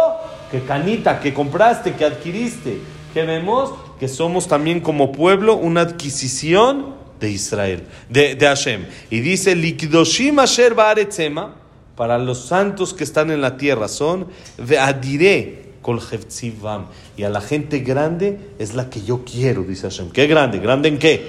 que 0.51 0.63
canita, 0.63 1.21
que 1.21 1.35
compraste, 1.35 1.95
que 1.95 2.05
adquiriste. 2.05 2.81
Que 3.13 3.25
vemos 3.25 3.75
que 4.03 4.09
somos 4.09 4.49
también 4.49 4.81
como 4.81 5.13
pueblo 5.13 5.55
una 5.55 5.83
adquisición 5.83 6.97
de 7.21 7.31
Israel, 7.31 7.85
de, 8.09 8.35
de 8.35 8.47
Hashem. 8.47 8.85
Y 9.11 9.21
dice, 9.21 9.55
Likdoshim 9.55 10.41
Asher 10.41 10.75
Baaretzema, 10.75 11.55
para 11.95 12.19
los 12.19 12.47
santos 12.47 12.95
que 12.95 13.05
están 13.05 13.31
en 13.31 13.41
la 13.41 13.57
tierra 13.57 13.87
son, 13.87 14.27
Veadiré 14.59 15.75
Kol 15.83 16.01
Hevtzivam. 16.01 16.87
Y 17.17 17.23
a 17.23 17.31
la 17.31 17.41
gente 17.41 17.79
grande 17.79 18.41
es 18.59 18.75
la 18.75 18.91
que 18.91 19.03
yo 19.03 19.25
quiero, 19.25 19.63
dice 19.63 19.83
Hashem. 19.83 20.11
¿Qué 20.11 20.27
grande? 20.27 20.59
¿Grande 20.59 20.89
en 20.89 20.99
qué? 20.99 21.29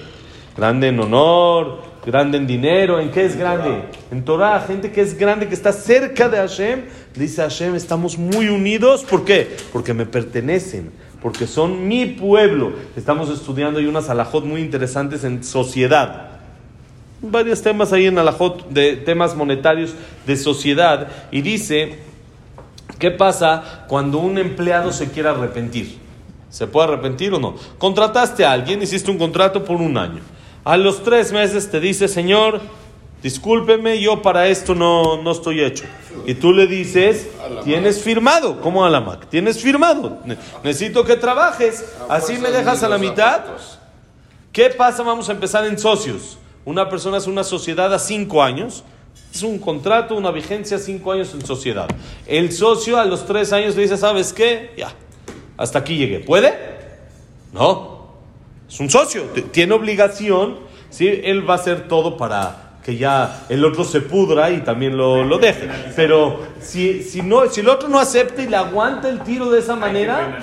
Grande 0.57 0.87
en 0.87 0.99
honor, 0.99 1.79
grande 2.03 2.39
en 2.39 2.47
dinero. 2.47 2.99
¿En 2.99 3.11
qué 3.11 3.25
es 3.25 3.37
grande? 3.37 3.83
En 4.09 4.25
Torah, 4.25 4.59
gente 4.61 4.91
que 4.91 5.01
es 5.01 5.15
grande, 5.15 5.47
que 5.47 5.53
está 5.53 5.73
cerca 5.73 6.27
de 6.27 6.37
Hashem. 6.37 6.85
Dice 7.13 7.43
Hashem, 7.43 7.75
estamos 7.75 8.17
muy 8.17 8.47
unidos. 8.47 9.03
¿Por 9.03 9.25
qué? 9.25 9.57
Porque 9.71 9.93
me 9.93 10.07
pertenecen 10.07 11.03
porque 11.23 11.47
son 11.47 11.87
mi 11.87 12.05
pueblo. 12.05 12.73
Estamos 12.97 13.29
estudiando 13.29 13.79
y 13.79 13.85
unas 13.85 14.09
alajot 14.09 14.43
muy 14.43 14.59
interesantes 14.59 15.23
en 15.23 15.41
sociedad. 15.41 16.31
Varios 17.21 17.61
temas 17.61 17.93
ahí 17.93 18.07
en 18.07 18.19
alajot 18.19 18.67
de 18.69 18.97
temas 18.97 19.33
monetarios 19.33 19.93
de 20.27 20.35
sociedad. 20.35 21.07
Y 21.31 21.41
dice, 21.41 21.97
¿qué 22.99 23.09
pasa 23.09 23.85
cuando 23.87 24.17
un 24.17 24.37
empleado 24.37 24.91
se 24.91 25.09
quiere 25.09 25.29
arrepentir? 25.29 25.97
¿Se 26.49 26.67
puede 26.67 26.89
arrepentir 26.89 27.33
o 27.33 27.39
no? 27.39 27.55
Contrataste 27.77 28.43
a 28.43 28.51
alguien, 28.51 28.83
hiciste 28.83 29.09
un 29.09 29.17
contrato 29.17 29.63
por 29.63 29.77
un 29.77 29.97
año. 29.97 30.19
A 30.65 30.75
los 30.75 31.03
tres 31.03 31.31
meses 31.31 31.71
te 31.71 31.79
dice, 31.79 32.09
Señor, 32.09 32.59
discúlpeme, 33.23 34.01
yo 34.01 34.21
para 34.21 34.47
esto 34.49 34.75
no, 34.75 35.23
no 35.23 35.31
estoy 35.31 35.61
hecho. 35.61 35.85
Y 36.25 36.35
tú 36.35 36.53
le 36.53 36.67
dices, 36.67 37.27
tienes 37.63 38.01
firmado, 38.01 38.61
como 38.61 38.85
a 38.85 38.89
la 38.89 39.01
Mac, 39.01 39.27
tienes 39.29 39.61
firmado, 39.61 40.19
necesito 40.63 41.03
que 41.03 41.15
trabajes, 41.15 41.85
así 42.09 42.37
me 42.37 42.49
dejas 42.49 42.83
a 42.83 42.89
la 42.89 42.97
mitad. 42.97 43.41
¿Qué 44.51 44.69
pasa? 44.69 45.03
Vamos 45.03 45.29
a 45.29 45.31
empezar 45.31 45.65
en 45.65 45.77
socios. 45.77 46.37
Una 46.65 46.87
persona 46.89 47.17
es 47.17 47.27
una 47.27 47.43
sociedad 47.43 47.93
a 47.93 47.99
cinco 47.99 48.41
años, 48.41 48.83
es 49.33 49.43
un 49.43 49.59
contrato, 49.59 50.15
una 50.15 50.31
vigencia 50.31 50.77
cinco 50.77 51.11
años 51.11 51.33
en 51.33 51.45
sociedad. 51.45 51.87
El 52.25 52.51
socio 52.51 52.97
a 52.97 53.05
los 53.05 53.25
tres 53.25 53.51
años 53.51 53.75
le 53.75 53.81
dice, 53.81 53.97
¿sabes 53.97 54.31
qué? 54.31 54.71
Ya, 54.77 54.93
hasta 55.57 55.79
aquí 55.79 55.97
llegué. 55.97 56.19
¿Puede? 56.19 56.53
No, 57.51 58.07
es 58.69 58.79
un 58.79 58.89
socio, 58.89 59.23
tiene 59.51 59.73
obligación, 59.73 60.59
¿sí? 60.89 61.07
él 61.07 61.47
va 61.47 61.55
a 61.55 61.57
hacer 61.57 61.87
todo 61.87 62.15
para 62.15 62.62
que 62.83 62.97
ya 62.97 63.45
el 63.49 63.63
otro 63.63 63.83
se 63.83 64.01
pudra 64.01 64.51
y 64.51 64.61
también 64.61 64.97
lo, 64.97 65.23
lo 65.23 65.37
deje. 65.37 65.69
Pero 65.95 66.39
si, 66.59 67.01
si, 67.01 67.21
no, 67.21 67.47
si 67.49 67.61
el 67.61 67.69
otro 67.69 67.87
no 67.87 67.99
acepta 67.99 68.41
y 68.41 68.47
le 68.47 68.57
aguanta 68.57 69.09
el 69.09 69.21
tiro 69.21 69.49
de 69.49 69.59
esa 69.59 69.75
manera, 69.75 70.39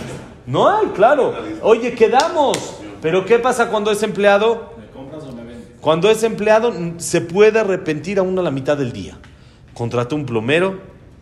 no 0.47 0.69
hay, 0.69 0.87
claro. 0.89 1.35
Oye, 1.63 1.93
quedamos. 1.93 2.81
Pero 3.03 3.25
¿qué 3.25 3.39
pasa 3.39 3.69
cuando 3.69 3.91
es 3.91 4.03
empleado? 4.03 4.75
Cuando 5.81 6.11
es 6.11 6.23
empleado 6.23 6.73
se 6.99 7.21
puede 7.21 7.59
arrepentir 7.59 8.19
aún 8.19 8.39
a 8.39 8.43
la 8.43 8.51
mitad 8.51 8.77
del 8.77 8.93
día. 8.93 9.19
Contraté 9.75 10.15
un 10.15 10.27
plomero, 10.27 10.79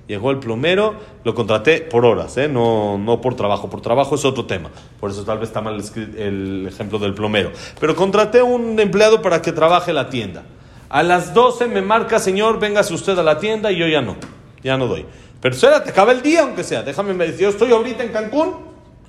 llegó 0.09 0.31
el 0.31 0.39
plomero, 0.39 0.95
lo 1.23 1.35
contraté 1.35 1.81
por 1.81 2.05
horas, 2.05 2.37
¿eh? 2.39 2.49
no, 2.49 2.99
no 2.99 3.21
por 3.21 3.35
trabajo. 3.35 3.71
Por 3.71 3.81
trabajo 3.81 4.17
es 4.17 4.25
otro 4.25 4.47
tema. 4.47 4.71
Por 4.99 5.11
eso 5.11 5.25
tal 5.25 5.39
vez 5.39 5.49
está 5.49 5.61
mal 5.61 5.81
el 6.17 6.67
ejemplo 6.69 6.99
del 6.99 7.15
plomero. 7.15 7.53
Pero 7.79 7.95
contraté 7.95 8.43
un 8.43 8.79
empleado 8.81 9.21
para 9.23 9.43
que 9.43 9.53
trabaje 9.53 9.93
la 9.93 10.09
tienda. 10.11 10.45
A 10.90 11.02
las 11.02 11.35
12 11.35 11.66
me 11.66 11.83
marca, 11.83 12.18
señor, 12.18 12.59
véngase 12.59 12.95
usted 12.95 13.18
a 13.18 13.23
la 13.23 13.38
tienda 13.38 13.71
y 13.71 13.76
yo 13.76 13.87
ya 13.87 14.00
no, 14.00 14.16
ya 14.62 14.78
no 14.78 14.87
doy. 14.87 15.04
Pero 15.40 15.54
te 15.57 15.90
acaba 15.90 16.12
el 16.12 16.23
día, 16.23 16.42
aunque 16.42 16.64
sea. 16.64 16.83
Déjame, 16.83 17.12
me 17.12 17.26
dice, 17.26 17.42
yo 17.42 17.50
estoy 17.50 17.71
ahorita 17.73 18.02
en 18.02 18.11
Cancún, 18.11 18.54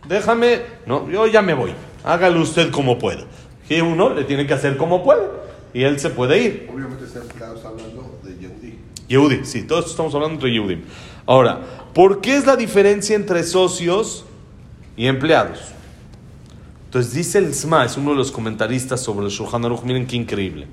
déjame, 0.08 0.62
no, 0.86 1.10
yo 1.10 1.26
ya 1.28 1.42
me 1.42 1.54
voy. 1.54 1.72
Hágalo 2.04 2.42
usted 2.42 2.70
como 2.70 3.00
pueda. 3.00 3.24
Y 3.70 3.80
uno 3.80 4.14
le 4.14 4.26
tiene 4.26 4.46
que 4.46 4.54
hacer 4.54 4.76
como 4.76 5.04
puede. 5.04 5.22
Y 5.74 5.84
él 5.84 6.00
se 6.00 6.10
puede 6.10 6.42
ir. 6.42 6.70
Obviamente 6.74 7.06
está 7.06 7.20
hablando 7.68 8.20
de 8.24 8.36
Yehudi. 8.36 8.80
Yehudi, 9.08 9.46
sí, 9.46 9.64
todos 9.64 9.90
estamos 9.90 10.14
hablando 10.14 10.46
de 10.46 10.52
Yehudi. 10.52 10.84
Ahora, 11.26 11.62
¿por 11.94 12.20
qué 12.20 12.36
es 12.36 12.46
la 12.46 12.58
diferencia 12.58 13.16
entre 13.16 13.44
socios 13.44 14.26
y 14.98 15.08
empleados? 15.08 15.60
Entonces 16.86 17.14
dice 17.14 17.38
el 17.38 17.54
SMA, 17.54 17.86
es 17.86 17.96
uno 17.98 18.12
de 18.12 18.18
los 18.18 18.32
comentaristas 18.32 19.00
sobre 19.00 19.28
el 19.28 19.32
Shulchan 19.32 19.64
Aruch, 19.64 19.84
miren 19.84 20.08
qué 20.08 20.16
increíble 20.16 20.68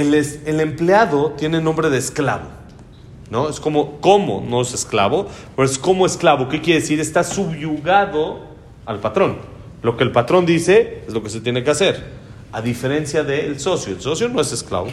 el, 0.00 0.60
empleado 0.60 1.32
tiene 1.32 1.60
nombre 1.60 1.90
de 1.90 1.98
esclavo. 1.98 2.44
¿No? 3.30 3.48
Es 3.48 3.60
como, 3.60 4.00
¿cómo? 4.00 4.44
No 4.46 4.60
es 4.60 4.74
esclavo, 4.74 5.28
pero 5.54 5.66
es 5.66 5.78
como 5.78 6.04
esclavo. 6.04 6.48
¿Qué 6.48 6.60
quiere 6.60 6.80
decir? 6.80 6.98
Está 6.98 7.22
subyugado 7.22 8.40
al 8.86 8.98
patrón. 8.98 9.38
Lo 9.82 9.96
que 9.96 10.04
el 10.04 10.10
patrón 10.10 10.46
dice 10.46 11.04
es 11.06 11.14
lo 11.14 11.22
que 11.22 11.30
se 11.30 11.40
tiene 11.40 11.62
que 11.62 11.70
hacer. 11.70 12.04
A 12.52 12.60
diferencia 12.60 13.22
del 13.22 13.60
socio. 13.60 13.94
El 13.94 14.00
socio 14.00 14.28
no 14.28 14.40
es 14.40 14.50
esclavo. 14.52 14.88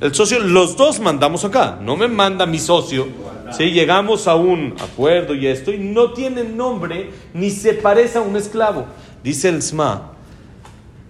El 0.00 0.14
socio, 0.14 0.40
los 0.40 0.76
dos 0.76 1.00
mandamos 1.00 1.44
acá. 1.44 1.78
No 1.80 1.96
me 1.96 2.08
manda 2.08 2.46
mi 2.46 2.58
socio. 2.58 3.06
Si 3.52 3.70
llegamos 3.70 4.26
a 4.26 4.34
un 4.34 4.74
acuerdo 4.80 5.34
y 5.34 5.46
esto, 5.46 5.70
y 5.70 5.78
no 5.78 6.12
tiene 6.12 6.44
nombre 6.44 7.10
ni 7.34 7.50
se 7.50 7.74
parece 7.74 8.18
a 8.18 8.22
un 8.22 8.34
esclavo. 8.36 8.86
Dice 9.22 9.50
el 9.50 9.62
SMA, 9.62 10.10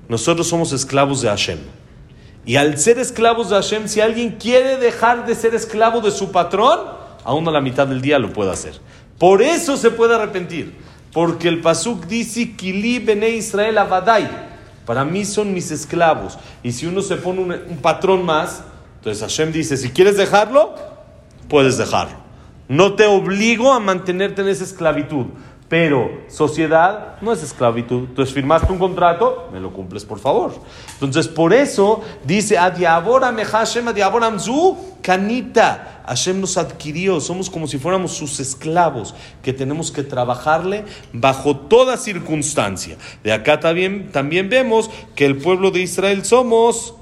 nosotros 0.08 0.48
somos 0.48 0.72
esclavos 0.72 1.22
de 1.22 1.28
Hashem. 1.28 1.58
Y 2.44 2.56
al 2.56 2.78
ser 2.78 2.98
esclavos 2.98 3.50
de 3.50 3.56
Hashem, 3.56 3.86
si 3.88 4.00
alguien 4.00 4.32
quiere 4.32 4.76
dejar 4.76 5.26
de 5.26 5.34
ser 5.34 5.54
esclavo 5.54 6.00
de 6.00 6.10
su 6.10 6.32
patrón, 6.32 6.80
aún 7.24 7.46
a 7.46 7.52
la 7.52 7.60
mitad 7.60 7.86
del 7.86 8.00
día 8.00 8.18
lo 8.18 8.32
puede 8.32 8.50
hacer. 8.50 8.80
Por 9.18 9.42
eso 9.42 9.76
se 9.76 9.90
puede 9.90 10.14
arrepentir. 10.14 10.74
Porque 11.12 11.48
el 11.48 11.60
Pasuk 11.60 12.06
dice, 12.06 12.56
Kili 12.56 12.98
bene 12.98 13.28
Israel 13.30 13.78
abadai. 13.78 14.28
Para 14.86 15.04
mí 15.04 15.24
son 15.24 15.54
mis 15.54 15.70
esclavos. 15.70 16.38
Y 16.62 16.72
si 16.72 16.86
uno 16.86 17.02
se 17.02 17.16
pone 17.16 17.40
un, 17.40 17.52
un 17.52 17.76
patrón 17.78 18.24
más, 18.24 18.64
entonces 18.96 19.22
Hashem 19.22 19.52
dice, 19.52 19.76
si 19.76 19.90
quieres 19.90 20.16
dejarlo, 20.16 20.74
puedes 21.48 21.76
dejarlo. 21.76 22.16
No 22.68 22.94
te 22.94 23.06
obligo 23.06 23.72
a 23.72 23.80
mantenerte 23.80 24.42
en 24.42 24.48
esa 24.48 24.64
esclavitud. 24.64 25.26
Pero 25.72 26.24
sociedad 26.28 27.16
no 27.22 27.32
es 27.32 27.42
esclavitud. 27.42 28.00
Entonces 28.00 28.34
firmaste 28.34 28.70
un 28.70 28.78
contrato, 28.78 29.48
me 29.54 29.58
lo 29.58 29.72
cumples 29.72 30.04
por 30.04 30.18
favor. 30.18 30.52
Entonces 30.92 31.28
por 31.28 31.54
eso 31.54 32.02
dice, 32.24 32.58
Adiabora 32.58 33.32
Hashem, 33.32 33.88
Adiabora 33.88 34.26
Amzu, 34.26 34.76
Canita. 35.00 36.02
Hashem 36.06 36.42
nos 36.42 36.58
adquirió, 36.58 37.22
somos 37.22 37.48
como 37.48 37.66
si 37.66 37.78
fuéramos 37.78 38.12
sus 38.12 38.38
esclavos, 38.38 39.14
que 39.42 39.54
tenemos 39.54 39.90
que 39.90 40.02
trabajarle 40.02 40.84
bajo 41.14 41.56
toda 41.56 41.96
circunstancia. 41.96 42.98
De 43.24 43.32
acá 43.32 43.58
también, 43.58 44.12
también 44.12 44.50
vemos 44.50 44.90
que 45.14 45.24
el 45.24 45.38
pueblo 45.38 45.70
de 45.70 45.80
Israel 45.80 46.22
somos 46.26 46.96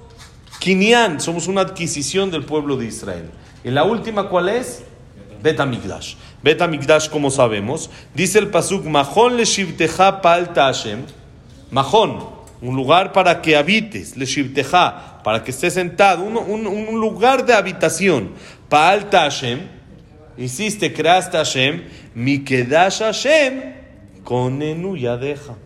Kinian, 0.61 1.21
somos 1.21 1.49
una 1.49 1.63
adquisición 1.63 2.31
del 2.31 2.45
pueblo 2.45 2.77
de 2.77 2.87
Israel. 2.87 3.31
Y 3.65 3.71
la 3.73 3.83
última, 3.83 4.29
¿cuál 4.29 4.49
es? 4.49 4.85
Betamigdash. 5.43 6.15
Betamigdash, 6.43 7.09
como 7.09 7.31
sabemos, 7.31 7.91
dice 8.15 8.39
el 8.39 8.49
pasuk, 8.49 8.85
Mahon 8.85 9.37
le 9.37 9.45
shivteja 9.45 10.23
palta 10.23 10.65
Hashem. 10.65 11.01
Mahon, 11.71 12.27
un 12.63 12.77
lugar 12.77 13.13
para 13.13 13.43
que 13.43 13.57
habites, 13.57 14.17
le 14.17 14.25
shivteja, 14.25 15.23
para 15.23 15.45
que 15.45 15.51
estés 15.51 15.75
sentado, 15.75 16.23
un, 16.23 17.01
lugar 17.01 17.45
de 17.45 17.55
habitación. 17.55 18.31
Palta 18.69 19.21
Hashem, 19.21 19.61
hiciste, 20.39 20.93
creaste 20.93 21.37
Hashem, 21.37 21.85
Mikedash 22.15 23.01
Hashem, 23.01 23.75
konenu 24.25 24.97
yadeja. 24.97 25.57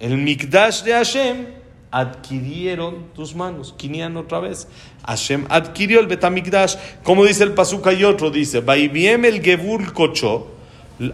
El 0.00 0.18
Mikdash 0.18 0.82
de 0.82 0.92
Hashem 0.92 1.61
adquirieron 1.92 3.04
tus 3.14 3.36
manos. 3.36 3.74
Kinian 3.76 4.16
otra 4.16 4.40
vez. 4.40 4.66
Hashem 5.04 5.44
adquirió 5.48 6.00
el 6.00 6.08
Betamikdash. 6.08 6.76
Como 7.04 7.24
dice 7.24 7.44
el 7.44 7.52
Pazuca 7.52 7.92
y 7.92 8.02
otro, 8.02 8.30
dice, 8.30 8.62
el. 8.66 9.42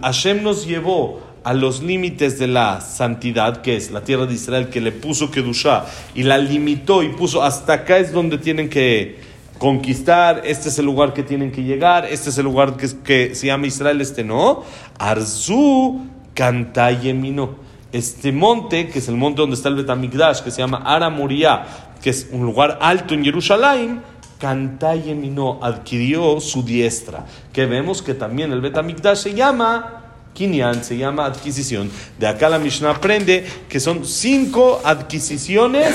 Hashem 0.01 0.43
nos 0.43 0.67
llevó 0.67 1.21
a 1.45 1.53
los 1.55 1.83
límites 1.83 2.39
de 2.39 2.47
la 2.47 2.81
santidad, 2.81 3.63
que 3.63 3.77
es 3.77 3.91
la 3.91 4.03
tierra 4.03 4.27
de 4.27 4.35
Israel, 4.35 4.69
que 4.69 4.81
le 4.81 4.93
puso 4.93 5.31
Kedushá 5.31 5.85
y 6.15 6.23
la 6.23 6.39
limitó 6.39 7.03
y 7.03 7.09
puso 7.09 7.43
hasta 7.43 7.73
acá 7.75 7.99
es 7.99 8.13
donde 8.13 8.39
tienen 8.39 8.69
que 8.69 9.19
conquistar, 9.59 10.43
este 10.45 10.69
es 10.69 10.79
el 10.79 10.85
lugar 10.85 11.15
que 11.15 11.23
tienen 11.23 11.51
que 11.51 11.63
llegar, 11.63 12.05
este 12.05 12.31
es 12.31 12.39
el 12.39 12.45
lugar 12.45 12.77
que, 12.77 12.89
que 13.03 13.35
se 13.35 13.47
llama 13.47 13.67
Israel, 13.67 14.01
este 14.01 14.25
no. 14.25 14.63
Arzu 14.99 16.07
Kantayemino 16.35 17.68
este 17.93 18.33
monte, 18.33 18.89
que 18.89 18.99
es 18.99 19.09
el 19.09 19.17
monte 19.17 19.41
donde 19.41 19.57
está 19.57 19.69
el 19.69 19.77
Betamigdash, 19.77 20.41
que 20.41 20.51
se 20.51 20.59
llama 20.59 20.83
Aramoría, 20.85 21.67
que 22.03 22.11
es 22.11 22.29
un 22.31 22.45
lugar 22.45 22.79
alto 22.81 23.15
en 23.15 23.25
Jerusalén, 23.25 24.03
Kantayemino 24.39 25.59
adquirió 25.63 26.41
su 26.41 26.63
diestra, 26.63 27.27
que 27.53 27.67
vemos 27.67 28.03
que 28.03 28.15
también 28.15 28.53
el 28.53 28.61
Betamigdash 28.61 29.19
se 29.19 29.35
llama 29.35 29.99
Kinyan, 30.35 30.85
se 30.85 30.97
llama 30.97 31.27
adquisición. 31.27 31.91
De 32.19 32.27
acá 32.27 32.49
la 32.49 32.59
Mishnah 32.59 32.91
aprende 32.91 33.45
que 33.69 33.81
son 33.81 34.05
cinco 34.05 34.81
adquisiciones 34.85 35.93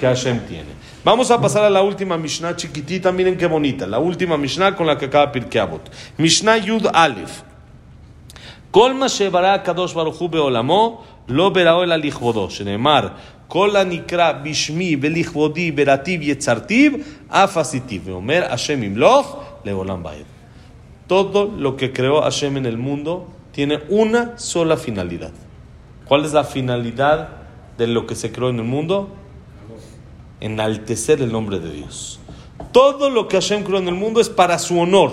que 0.00 0.06
Hashem 0.06 0.40
tiene. 0.46 0.80
Vamos 1.04 1.30
a 1.30 1.40
pasar 1.40 1.64
a 1.64 1.70
la 1.70 1.80
última 1.80 2.18
Mishnah 2.18 2.56
chiquitita, 2.56 3.12
miren 3.12 3.36
qué 3.36 3.46
bonita, 3.46 3.86
la 3.86 3.98
última 3.98 4.36
Mishnah 4.36 4.74
con 4.74 4.86
la 4.86 4.98
que 4.98 5.06
acaba 5.06 5.30
Pirkei 5.30 5.60
Avot. 5.60 5.90
Mishnah 6.18 6.58
Yud 6.58 6.86
Aleph. 6.92 7.42
Colma 8.70 9.06
Shebara 9.08 9.62
Kadosh 9.62 9.94
Baruchu 9.94 10.28
Beolamo, 10.28 11.04
לא 11.29 11.49
בראו 11.49 11.83
אלא 11.83 11.95
לכבודו, 11.95 12.49
שנאמר, 12.49 13.07
כל 13.47 13.75
הנקרא 13.75 14.31
בשמי 14.31 14.95
ולכבודי 15.01 15.71
ברטיב 15.71 16.21
יצרתיו, 16.21 16.91
אף 17.29 17.57
עשיתיו. 17.57 18.01
ואומר, 18.03 18.43
השם 18.49 18.83
ימלוך 18.83 19.43
לעולם 19.65 20.05
ועד. 20.05 20.25
Todo 21.07 21.51
lo 21.55 21.77
que 21.77 21.93
creó 21.93 22.21
Hashem 22.23 22.57
en 22.57 22.65
el 22.65 22.77
mundo 22.77 23.27
tiene 23.51 23.79
una 23.89 24.39
sola 24.39 24.75
finalidad. 24.75 25.31
¿Cuál 26.07 26.25
es 26.25 26.33
la 26.33 26.43
finalidad 26.43 27.29
de 27.77 27.85
lo 27.85 28.07
que 28.07 28.15
se 28.15 28.31
creó 28.31 28.49
en 28.49 28.57
el 28.57 28.65
mundo? 28.65 29.09
Enaltecer 30.41 31.21
el 31.21 31.31
nombre 31.31 31.59
de 31.59 31.71
Dios. 31.71 32.19
Todo 32.71 33.11
lo 33.11 33.27
que 33.27 33.37
Hashem 33.37 33.63
creó 33.63 33.77
en 33.77 33.87
el 33.87 33.93
mundo 33.93 34.19
es 34.19 34.29
para 34.29 34.57
su 34.57 34.79
honor. 34.79 35.11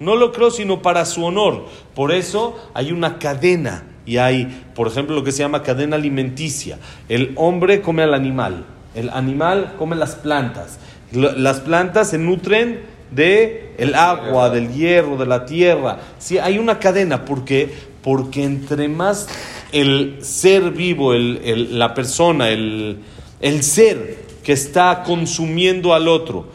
No 0.00 0.16
lo 0.16 0.32
creo, 0.32 0.50
sino 0.50 0.80
para 0.80 1.04
su 1.04 1.22
honor. 1.24 1.66
Por 1.94 2.10
eso 2.10 2.56
hay 2.72 2.90
una 2.90 3.18
cadena 3.18 3.84
y 4.09 4.17
hay, 4.17 4.63
por 4.75 4.87
ejemplo, 4.87 5.15
lo 5.15 5.23
que 5.23 5.31
se 5.31 5.39
llama 5.43 5.61
cadena 5.63 5.95
alimenticia. 5.95 6.79
El 7.07 7.33
hombre 7.35 7.81
come 7.81 8.01
al 8.03 8.13
animal, 8.13 8.65
el 8.95 9.09
animal 9.09 9.75
come 9.77 9.95
las 9.95 10.15
plantas. 10.15 10.79
Las 11.11 11.59
plantas 11.59 12.09
se 12.09 12.17
nutren 12.17 12.81
de 13.11 13.73
el 13.77 13.95
agua, 13.95 14.49
del 14.49 14.73
hierro, 14.73 15.17
de 15.17 15.25
la 15.25 15.45
tierra. 15.45 15.99
Sí, 16.17 16.37
hay 16.37 16.57
una 16.57 16.79
cadena. 16.79 17.25
¿Por 17.25 17.45
qué? 17.45 17.69
Porque 18.03 18.43
entre 18.43 18.87
más 18.87 19.27
el 19.71 20.17
ser 20.21 20.71
vivo, 20.71 21.13
el- 21.13 21.39
el- 21.43 21.77
la 21.79 21.93
persona, 21.93 22.49
el, 22.49 22.97
el 23.41 23.63
ser 23.63 24.17
que 24.43 24.53
está 24.53 25.03
consumiendo 25.05 25.93
al 25.93 26.07
otro, 26.07 26.47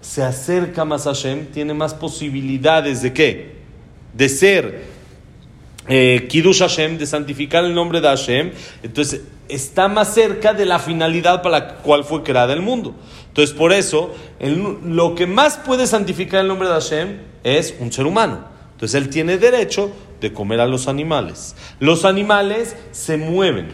se 0.00 0.22
acerca 0.22 0.84
más 0.84 1.06
a 1.06 1.10
Hashem, 1.14 1.46
tiene 1.46 1.74
más 1.74 1.94
posibilidades 1.94 3.02
de 3.02 3.12
qué? 3.12 3.52
De 4.14 4.28
ser 4.28 4.91
eh, 5.94 6.26
Kiddush 6.26 6.60
Hashem, 6.60 6.96
de 6.96 7.04
santificar 7.04 7.66
el 7.66 7.74
nombre 7.74 8.00
de 8.00 8.08
Hashem. 8.08 8.52
Entonces, 8.82 9.20
está 9.46 9.88
más 9.88 10.14
cerca 10.14 10.54
de 10.54 10.64
la 10.64 10.78
finalidad 10.78 11.42
para 11.42 11.58
la 11.58 11.74
cual 11.76 12.02
fue 12.02 12.22
creada 12.22 12.54
el 12.54 12.62
mundo. 12.62 12.94
Entonces, 13.28 13.54
por 13.54 13.74
eso, 13.74 14.14
lo 14.40 15.14
que 15.14 15.26
más 15.26 15.58
puede 15.58 15.86
santificar 15.86 16.40
el 16.40 16.48
nombre 16.48 16.68
de 16.68 16.74
Hashem 16.74 17.18
es 17.44 17.74
un 17.78 17.92
ser 17.92 18.06
humano. 18.06 18.42
Entonces, 18.72 19.02
él 19.02 19.10
tiene 19.10 19.36
derecho 19.36 19.92
de 20.18 20.32
comer 20.32 20.60
a 20.60 20.66
los 20.66 20.88
animales. 20.88 21.54
Los 21.78 22.06
animales 22.06 22.74
se 22.92 23.18
mueven. 23.18 23.68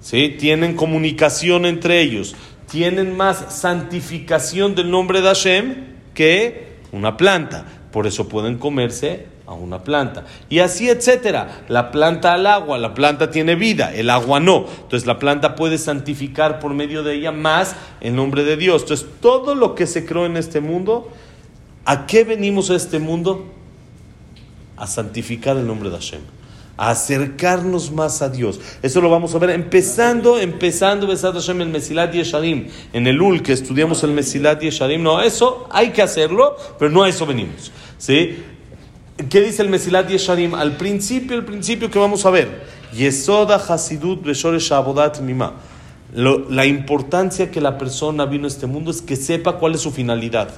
¿sí? 0.00 0.36
Tienen 0.38 0.74
comunicación 0.74 1.66
entre 1.66 2.00
ellos, 2.00 2.34
tienen 2.70 3.14
más 3.14 3.60
santificación 3.60 4.74
del 4.74 4.90
nombre 4.90 5.20
de 5.20 5.26
Hashem 5.26 5.74
que 6.14 6.78
una 6.92 7.18
planta. 7.18 7.66
Por 7.92 8.06
eso 8.06 8.26
pueden 8.26 8.56
comerse 8.56 9.35
a 9.46 9.54
una 9.54 9.84
planta. 9.84 10.24
Y 10.48 10.58
así, 10.58 10.88
etcétera. 10.88 11.64
La 11.68 11.90
planta 11.90 12.34
al 12.34 12.46
agua, 12.46 12.78
la 12.78 12.94
planta 12.94 13.30
tiene 13.30 13.54
vida, 13.54 13.94
el 13.94 14.10
agua 14.10 14.40
no. 14.40 14.66
Entonces 14.82 15.06
la 15.06 15.18
planta 15.18 15.54
puede 15.54 15.78
santificar 15.78 16.58
por 16.58 16.74
medio 16.74 17.02
de 17.02 17.14
ella 17.14 17.32
más 17.32 17.76
el 18.00 18.16
nombre 18.16 18.44
de 18.44 18.56
Dios. 18.56 18.82
Entonces 18.82 19.06
todo 19.20 19.54
lo 19.54 19.74
que 19.74 19.86
se 19.86 20.04
creó 20.04 20.26
en 20.26 20.36
este 20.36 20.60
mundo, 20.60 21.08
¿a 21.84 22.06
qué 22.06 22.24
venimos 22.24 22.70
a 22.70 22.76
este 22.76 22.98
mundo? 22.98 23.46
A 24.76 24.86
santificar 24.86 25.56
el 25.56 25.66
nombre 25.66 25.90
de 25.90 25.96
Hashem 25.96 26.20
a 26.78 26.90
acercarnos 26.90 27.90
más 27.90 28.20
a 28.20 28.28
Dios. 28.28 28.60
Eso 28.82 29.00
lo 29.00 29.08
vamos 29.08 29.34
a 29.34 29.38
ver 29.38 29.48
empezando, 29.48 30.38
empezando 30.38 31.06
Besat 31.06 31.32
Hashem 31.32 31.62
el 31.62 31.68
Mesilat 31.70 32.12
Yesharim, 32.12 32.68
en 32.92 33.06
el 33.06 33.18
UL 33.18 33.42
que 33.42 33.54
estudiamos 33.54 34.02
el 34.04 34.10
Mesilat 34.10 34.60
Yesharim. 34.60 35.02
No, 35.02 35.22
eso 35.22 35.66
hay 35.70 35.90
que 35.92 36.02
hacerlo, 36.02 36.54
pero 36.78 36.90
no 36.90 37.02
a 37.02 37.08
eso 37.08 37.24
venimos. 37.24 37.72
¿Sí? 37.96 38.36
¿Qué 39.16 39.40
dice 39.40 39.62
el 39.62 39.70
Mesilat 39.70 40.08
Yesharim? 40.08 40.54
Al 40.54 40.76
principio, 40.76 41.38
el 41.38 41.44
principio 41.46 41.90
que 41.90 41.98
vamos 41.98 42.26
a 42.26 42.30
ver. 42.30 42.64
Yesoda 42.92 43.56
Hasidut 43.56 44.22
Beshoresh 44.22 44.72
Abodat 44.72 45.20
Mima. 45.20 45.54
La 46.12 46.66
importancia 46.66 47.50
que 47.50 47.62
la 47.62 47.78
persona 47.78 48.26
vino 48.26 48.44
a 48.44 48.48
este 48.48 48.66
mundo 48.66 48.90
es 48.90 49.00
que 49.00 49.16
sepa 49.16 49.56
cuál 49.58 49.74
es 49.74 49.80
su 49.80 49.90
finalidad. 49.90 50.50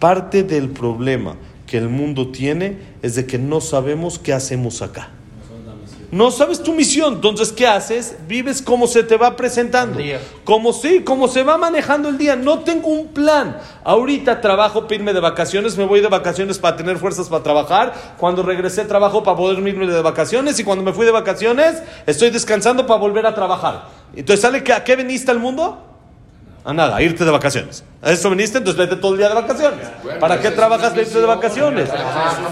Parte 0.00 0.42
del 0.42 0.70
problema 0.70 1.36
que 1.68 1.78
el 1.78 1.88
mundo 1.88 2.32
tiene 2.32 2.78
es 3.02 3.14
de 3.14 3.26
que 3.26 3.38
no 3.38 3.60
sabemos 3.60 4.18
qué 4.18 4.32
hacemos 4.32 4.82
acá. 4.82 5.10
No 6.10 6.30
sabes 6.30 6.62
tu 6.62 6.72
misión, 6.72 7.14
entonces 7.14 7.52
¿qué 7.52 7.66
haces? 7.66 8.16
Vives 8.26 8.62
como 8.62 8.86
se 8.86 9.02
te 9.02 9.18
va 9.18 9.36
presentando. 9.36 10.00
Como 10.44 10.72
sí, 10.72 11.02
como 11.04 11.28
se 11.28 11.42
va 11.42 11.58
manejando 11.58 12.08
el 12.08 12.16
día. 12.16 12.34
No 12.34 12.60
tengo 12.60 12.88
un 12.88 13.08
plan. 13.08 13.58
Ahorita 13.84 14.40
trabajo 14.40 14.82
para 14.82 14.94
irme 14.94 15.12
de 15.12 15.20
vacaciones, 15.20 15.76
me 15.76 15.84
voy 15.84 16.00
de 16.00 16.08
vacaciones 16.08 16.58
para 16.58 16.76
tener 16.76 16.96
fuerzas 16.96 17.28
para 17.28 17.42
trabajar. 17.42 18.14
Cuando 18.16 18.42
regresé 18.42 18.86
trabajo 18.86 19.22
para 19.22 19.36
poder 19.36 19.58
irme 19.58 19.86
de 19.86 20.00
vacaciones 20.00 20.58
y 20.58 20.64
cuando 20.64 20.82
me 20.82 20.94
fui 20.94 21.04
de 21.04 21.12
vacaciones 21.12 21.82
estoy 22.06 22.30
descansando 22.30 22.86
para 22.86 22.98
volver 22.98 23.26
a 23.26 23.34
trabajar. 23.34 23.88
Entonces 24.16 24.40
sale 24.40 24.64
que 24.64 24.72
a 24.72 24.84
qué 24.84 24.96
veniste 24.96 25.30
al 25.30 25.38
mundo? 25.38 25.87
A 26.68 26.74
nada, 26.74 26.96
a 26.96 27.00
irte 27.00 27.24
de 27.24 27.30
vacaciones. 27.30 27.82
A 28.02 28.12
eso 28.12 28.28
viniste, 28.28 28.58
entonces 28.58 28.78
vete 28.78 29.00
todo 29.00 29.12
el 29.12 29.18
día 29.20 29.30
de 29.30 29.34
vacaciones. 29.36 29.88
¿Para 30.20 30.38
qué 30.38 30.50
trabajas 30.50 30.94
de 30.94 31.00
irte 31.00 31.18
de 31.18 31.24
vacaciones? 31.24 31.88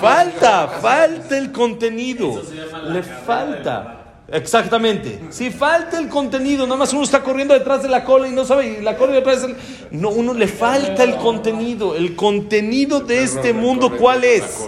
Falta, 0.01 0.69
falta 0.69 1.37
el 1.37 1.53
contenido. 1.53 2.41
Le 2.89 3.03
falta. 3.03 4.23
Exactamente. 4.33 5.21
Si 5.29 5.51
falta 5.51 5.99
el 5.99 6.09
contenido, 6.09 6.65
nada 6.65 6.79
más 6.79 6.95
uno 6.95 7.03
está 7.03 7.23
corriendo 7.23 7.53
detrás 7.53 7.83
de 7.83 7.91
la 7.91 8.05
cola 8.05 8.27
y 8.27 8.33
no 8.33 8.47
sabe, 8.47 8.79
y 8.79 8.83
la 8.83 8.97
cola 8.97 9.13
y 9.13 9.17
detrás 9.17 9.43
del... 9.43 9.55
No, 9.91 10.09
uno 10.09 10.33
le 10.33 10.49
falta 10.49 11.05
el 11.05 11.17
contenido. 11.17 11.95
El 11.95 12.17
contenido 12.17 13.01
de 13.01 13.23
este 13.23 13.53
mundo, 13.53 13.99
¿cuál 13.99 14.25
es? 14.25 14.67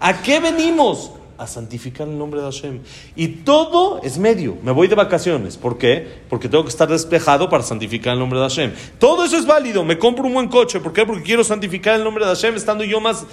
¿A 0.00 0.22
qué 0.22 0.40
venimos? 0.40 1.12
A 1.38 1.46
santificar 1.46 2.08
el 2.08 2.16
nombre 2.16 2.40
de 2.40 2.46
Hashem. 2.46 2.80
Y 3.14 3.28
todo 3.28 4.00
es 4.02 4.18
medio. 4.18 4.56
Me 4.62 4.72
voy 4.72 4.88
de 4.88 4.94
vacaciones. 4.94 5.56
¿Por 5.56 5.76
qué? 5.76 6.22
Porque 6.28 6.48
tengo 6.48 6.64
que 6.64 6.70
estar 6.70 6.88
despejado 6.88 7.48
para 7.48 7.62
santificar 7.62 8.14
el 8.14 8.18
nombre 8.18 8.38
de 8.38 8.44
Hashem. 8.44 8.72
Todo 8.98 9.24
eso 9.24 9.36
es 9.36 9.46
válido. 9.46 9.84
Me 9.84 9.98
compro 9.98 10.24
un 10.26 10.34
buen 10.34 10.48
coche. 10.48 10.80
¿Por 10.80 10.92
qué? 10.92 11.04
Porque 11.04 11.22
quiero 11.22 11.44
santificar 11.44 11.96
el 11.96 12.04
nombre 12.04 12.24
de 12.24 12.30
Hashem 12.30 12.54
estando 12.54 12.84
yo 12.84 13.00
más, 13.00 13.26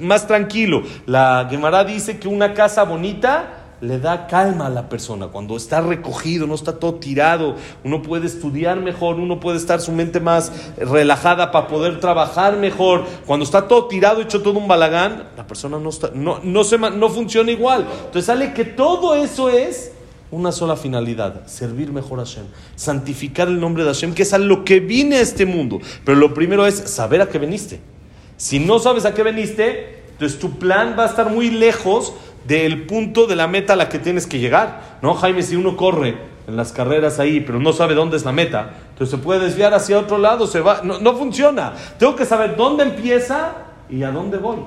más 0.00 0.26
tranquilo. 0.26 0.82
La 1.06 1.48
Gemara 1.50 1.84
dice 1.84 2.18
que 2.18 2.28
una 2.28 2.54
casa 2.54 2.84
bonita 2.84 3.63
le 3.84 3.98
da 3.98 4.26
calma 4.26 4.66
a 4.66 4.70
la 4.70 4.88
persona. 4.88 5.28
Cuando 5.28 5.56
está 5.56 5.80
recogido, 5.80 6.46
no 6.46 6.54
está 6.54 6.78
todo 6.78 6.94
tirado, 6.94 7.56
uno 7.84 8.02
puede 8.02 8.26
estudiar 8.26 8.80
mejor, 8.80 9.16
uno 9.16 9.40
puede 9.40 9.58
estar 9.58 9.80
su 9.80 9.92
mente 9.92 10.20
más 10.20 10.52
relajada 10.76 11.50
para 11.52 11.68
poder 11.68 12.00
trabajar 12.00 12.56
mejor. 12.56 13.04
Cuando 13.26 13.44
está 13.44 13.68
todo 13.68 13.86
tirado, 13.86 14.22
hecho 14.22 14.42
todo 14.42 14.58
un 14.58 14.68
balagán, 14.68 15.28
la 15.36 15.46
persona 15.46 15.78
no, 15.78 15.90
está, 15.90 16.10
no, 16.14 16.40
no, 16.42 16.64
se, 16.64 16.78
no 16.78 17.08
funciona 17.10 17.50
igual. 17.50 17.86
Entonces 18.06 18.24
sale 18.24 18.52
que 18.54 18.64
todo 18.64 19.14
eso 19.14 19.50
es 19.50 19.92
una 20.30 20.50
sola 20.50 20.76
finalidad, 20.76 21.46
servir 21.46 21.92
mejor 21.92 22.18
a 22.18 22.24
Hashem, 22.24 22.46
santificar 22.74 23.48
el 23.48 23.60
nombre 23.60 23.84
de 23.84 23.90
Hashem, 23.90 24.14
que 24.14 24.22
es 24.22 24.32
a 24.32 24.38
lo 24.38 24.64
que 24.64 24.80
vine 24.80 25.16
a 25.16 25.20
este 25.20 25.46
mundo. 25.46 25.78
Pero 26.04 26.18
lo 26.18 26.34
primero 26.34 26.66
es 26.66 26.74
saber 26.74 27.20
a 27.20 27.28
qué 27.28 27.38
veniste. 27.38 27.80
Si 28.36 28.58
no 28.58 28.78
sabes 28.78 29.04
a 29.04 29.14
qué 29.14 29.22
veniste, 29.22 30.02
entonces 30.14 30.38
tu 30.38 30.58
plan 30.58 30.94
va 30.98 31.04
a 31.04 31.08
estar 31.08 31.30
muy 31.30 31.50
lejos 31.50 32.14
del 32.46 32.86
punto 32.86 33.26
de 33.26 33.36
la 33.36 33.46
meta 33.46 33.72
a 33.72 33.76
la 33.76 33.88
que 33.88 33.98
tienes 33.98 34.26
que 34.26 34.38
llegar. 34.38 34.98
¿No, 35.02 35.14
Jaime? 35.14 35.42
Si 35.42 35.56
uno 35.56 35.76
corre 35.76 36.16
en 36.46 36.56
las 36.56 36.72
carreras 36.72 37.18
ahí, 37.18 37.40
pero 37.40 37.58
no 37.58 37.72
sabe 37.72 37.94
dónde 37.94 38.16
es 38.16 38.24
la 38.24 38.32
meta, 38.32 38.74
entonces 38.90 39.10
se 39.18 39.22
puede 39.22 39.40
desviar 39.40 39.72
hacia 39.74 39.98
otro 39.98 40.18
lado, 40.18 40.46
se 40.46 40.60
va. 40.60 40.82
No, 40.82 40.98
no 40.98 41.16
funciona. 41.16 41.72
Tengo 41.98 42.14
que 42.16 42.24
saber 42.24 42.56
dónde 42.56 42.84
empieza 42.84 43.54
y 43.88 44.02
a 44.02 44.10
dónde 44.10 44.38
voy. 44.38 44.58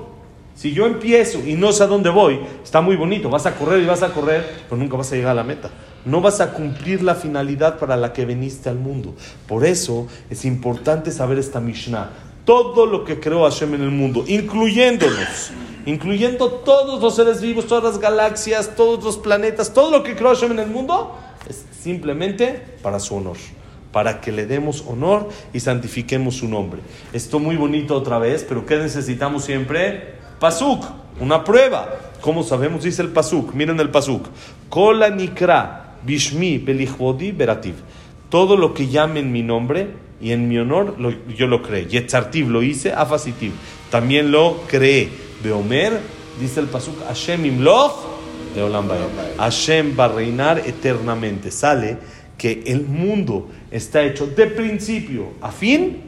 Si 0.58 0.72
yo 0.72 0.86
empiezo 0.86 1.38
y 1.38 1.54
no 1.54 1.70
sé 1.70 1.84
a 1.84 1.86
dónde 1.86 2.10
voy, 2.10 2.40
está 2.64 2.80
muy 2.80 2.96
bonito. 2.96 3.30
Vas 3.30 3.46
a 3.46 3.54
correr 3.54 3.80
y 3.80 3.86
vas 3.86 4.02
a 4.02 4.08
correr, 4.08 4.64
pero 4.68 4.76
nunca 4.76 4.96
vas 4.96 5.12
a 5.12 5.14
llegar 5.14 5.30
a 5.30 5.34
la 5.34 5.44
meta. 5.44 5.70
No 6.04 6.20
vas 6.20 6.40
a 6.40 6.52
cumplir 6.52 7.00
la 7.04 7.14
finalidad 7.14 7.78
para 7.78 7.96
la 7.96 8.12
que 8.12 8.24
viniste 8.24 8.68
al 8.68 8.76
mundo. 8.76 9.14
Por 9.46 9.64
eso 9.64 10.08
es 10.28 10.44
importante 10.44 11.12
saber 11.12 11.38
esta 11.38 11.60
Mishnah. 11.60 12.10
Todo 12.44 12.86
lo 12.86 13.04
que 13.04 13.20
creó 13.20 13.44
Hashem 13.44 13.74
en 13.74 13.82
el 13.82 13.92
mundo, 13.92 14.24
incluyéndonos, 14.26 15.52
incluyendo 15.88 16.50
todos 16.50 17.00
los 17.00 17.16
seres 17.16 17.40
vivos, 17.40 17.66
todas 17.66 17.84
las 17.84 17.98
galaxias, 17.98 18.76
todos 18.76 19.02
los 19.02 19.16
planetas, 19.16 19.72
todo 19.72 19.90
lo 19.90 20.02
que 20.02 20.14
creó 20.14 20.34
en 20.44 20.58
el 20.58 20.68
mundo, 20.68 21.16
es 21.48 21.64
simplemente 21.82 22.76
para 22.82 23.00
su 23.00 23.16
honor 23.16 23.36
para 23.92 24.20
que 24.20 24.32
le 24.32 24.46
demos 24.46 24.84
honor 24.86 25.28
y 25.52 25.60
santifiquemos 25.60 26.36
su 26.36 26.46
nombre. 26.46 26.80
Esto 27.12 27.38
muy 27.38 27.56
bonito 27.56 27.96
otra 27.96 28.18
vez, 28.18 28.44
pero 28.46 28.66
¿qué 28.66 28.76
necesitamos 28.76 29.44
siempre? 29.44 30.14
Pasuk, 30.38 30.84
una 31.20 31.42
prueba. 31.42 31.96
¿Cómo 32.20 32.42
sabemos? 32.42 32.84
Dice 32.84 33.02
el 33.02 33.08
Pasuk, 33.08 33.54
miren 33.54 33.80
el 33.80 33.90
Pasuk. 33.90 34.26
Kola 34.68 35.08
nikra 35.08 35.96
bishmi 36.04 36.58
belichvodi 36.58 37.32
berativ. 37.32 37.76
Todo 38.28 38.56
lo 38.56 38.74
que 38.74 38.88
llame 38.88 39.20
en 39.20 39.32
mi 39.32 39.42
nombre 39.42 39.88
y 40.20 40.32
en 40.32 40.48
mi 40.48 40.58
honor, 40.58 40.96
yo 41.34 41.46
lo 41.46 41.62
creé. 41.62 41.86
Yetzartiv 41.86 42.50
lo 42.50 42.62
hice, 42.62 42.92
afasitiv. 42.92 43.52
También 43.90 44.30
lo 44.30 44.62
creé. 44.66 45.27
Beomer, 45.42 46.00
dice 46.40 46.60
el 46.60 46.66
Pasuk, 46.66 47.02
Hashem 47.06 47.44
imloch 47.44 48.04
de 48.54 48.62
Olam. 48.62 48.88
Hashem 49.38 49.94
va 49.98 50.06
a 50.06 50.08
reinar 50.08 50.58
eternamente. 50.58 51.50
Sale 51.50 51.98
que 52.36 52.62
el 52.66 52.86
mundo 52.86 53.48
está 53.70 54.02
hecho 54.02 54.26
de 54.26 54.46
principio 54.46 55.32
a 55.40 55.50
fin 55.50 56.02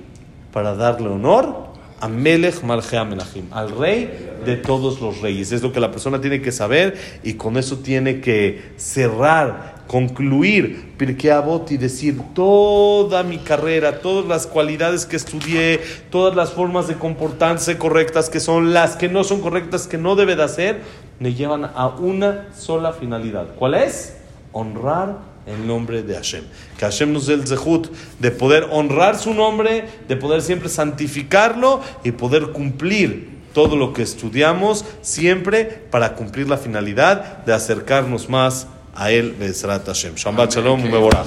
para 0.53 0.75
darle 0.75 1.09
honor 1.09 1.71
a 2.01 2.09
Melech 2.09 2.63
Malchea 2.63 3.05
Menachim, 3.05 3.47
al 3.51 3.77
rey 3.77 4.09
de 4.45 4.57
todos 4.57 5.01
los 5.01 5.21
reyes. 5.21 5.53
Es 5.53 5.63
lo 5.63 5.73
que 5.73 5.81
la 5.81 5.91
persona 5.91 6.21
tiene 6.21 6.41
que 6.41 6.51
saber 6.51 6.97
y 7.23 7.35
con 7.35 7.57
eso 7.57 7.79
tiene 7.79 8.21
que 8.21 8.73
cerrar, 8.77 9.80
concluir 9.91 10.93
Pirkei 10.97 11.33
Avot 11.33 11.69
y 11.73 11.77
decir 11.77 12.17
toda 12.33 13.25
mi 13.25 13.39
carrera, 13.39 13.99
todas 13.99 14.25
las 14.25 14.47
cualidades 14.47 15.05
que 15.05 15.17
estudié, 15.17 15.81
todas 16.11 16.37
las 16.37 16.53
formas 16.53 16.87
de 16.87 16.95
comportarse 16.95 17.77
correctas 17.77 18.31
que 18.31 18.39
son 18.39 18.73
las 18.73 18.95
que 18.95 19.09
no 19.09 19.25
son 19.25 19.41
correctas, 19.41 19.89
que 19.89 19.99
no 19.99 20.15
debe 20.15 20.37
de 20.37 20.45
hacer, 20.45 20.81
me 21.19 21.35
llevan 21.35 21.65
a 21.65 21.89
una 21.89 22.55
sola 22.57 22.93
finalidad. 22.93 23.49
¿Cuál 23.57 23.75
es? 23.75 24.17
Honrar 24.53 25.19
el 25.45 25.67
nombre 25.67 26.05
de 26.05 26.15
Hashem. 26.15 26.45
Que 26.79 26.85
Hashem 26.85 27.13
nos 27.13 27.27
dé 27.27 27.35
el 27.35 27.49
zehut 27.49 27.89
de 28.21 28.31
poder 28.31 28.69
honrar 28.71 29.19
su 29.19 29.35
nombre, 29.35 29.89
de 30.07 30.15
poder 30.15 30.43
siempre 30.43 30.69
santificarlo 30.69 31.81
y 32.05 32.13
poder 32.13 32.53
cumplir 32.53 33.41
todo 33.53 33.75
lo 33.75 33.93
que 33.93 34.03
estudiamos 34.03 34.85
siempre 35.01 35.65
para 35.65 36.15
cumplir 36.15 36.49
la 36.49 36.59
finalidad 36.59 37.39
de 37.45 37.53
acercarnos 37.53 38.29
más 38.29 38.69
a 38.95 39.11
él, 39.11 39.35
Bezrat 39.39 39.87
Hashem. 39.87 40.15
Shabbat 40.17 40.55
Shalom, 40.55 40.83
Mevorach. 40.83 41.27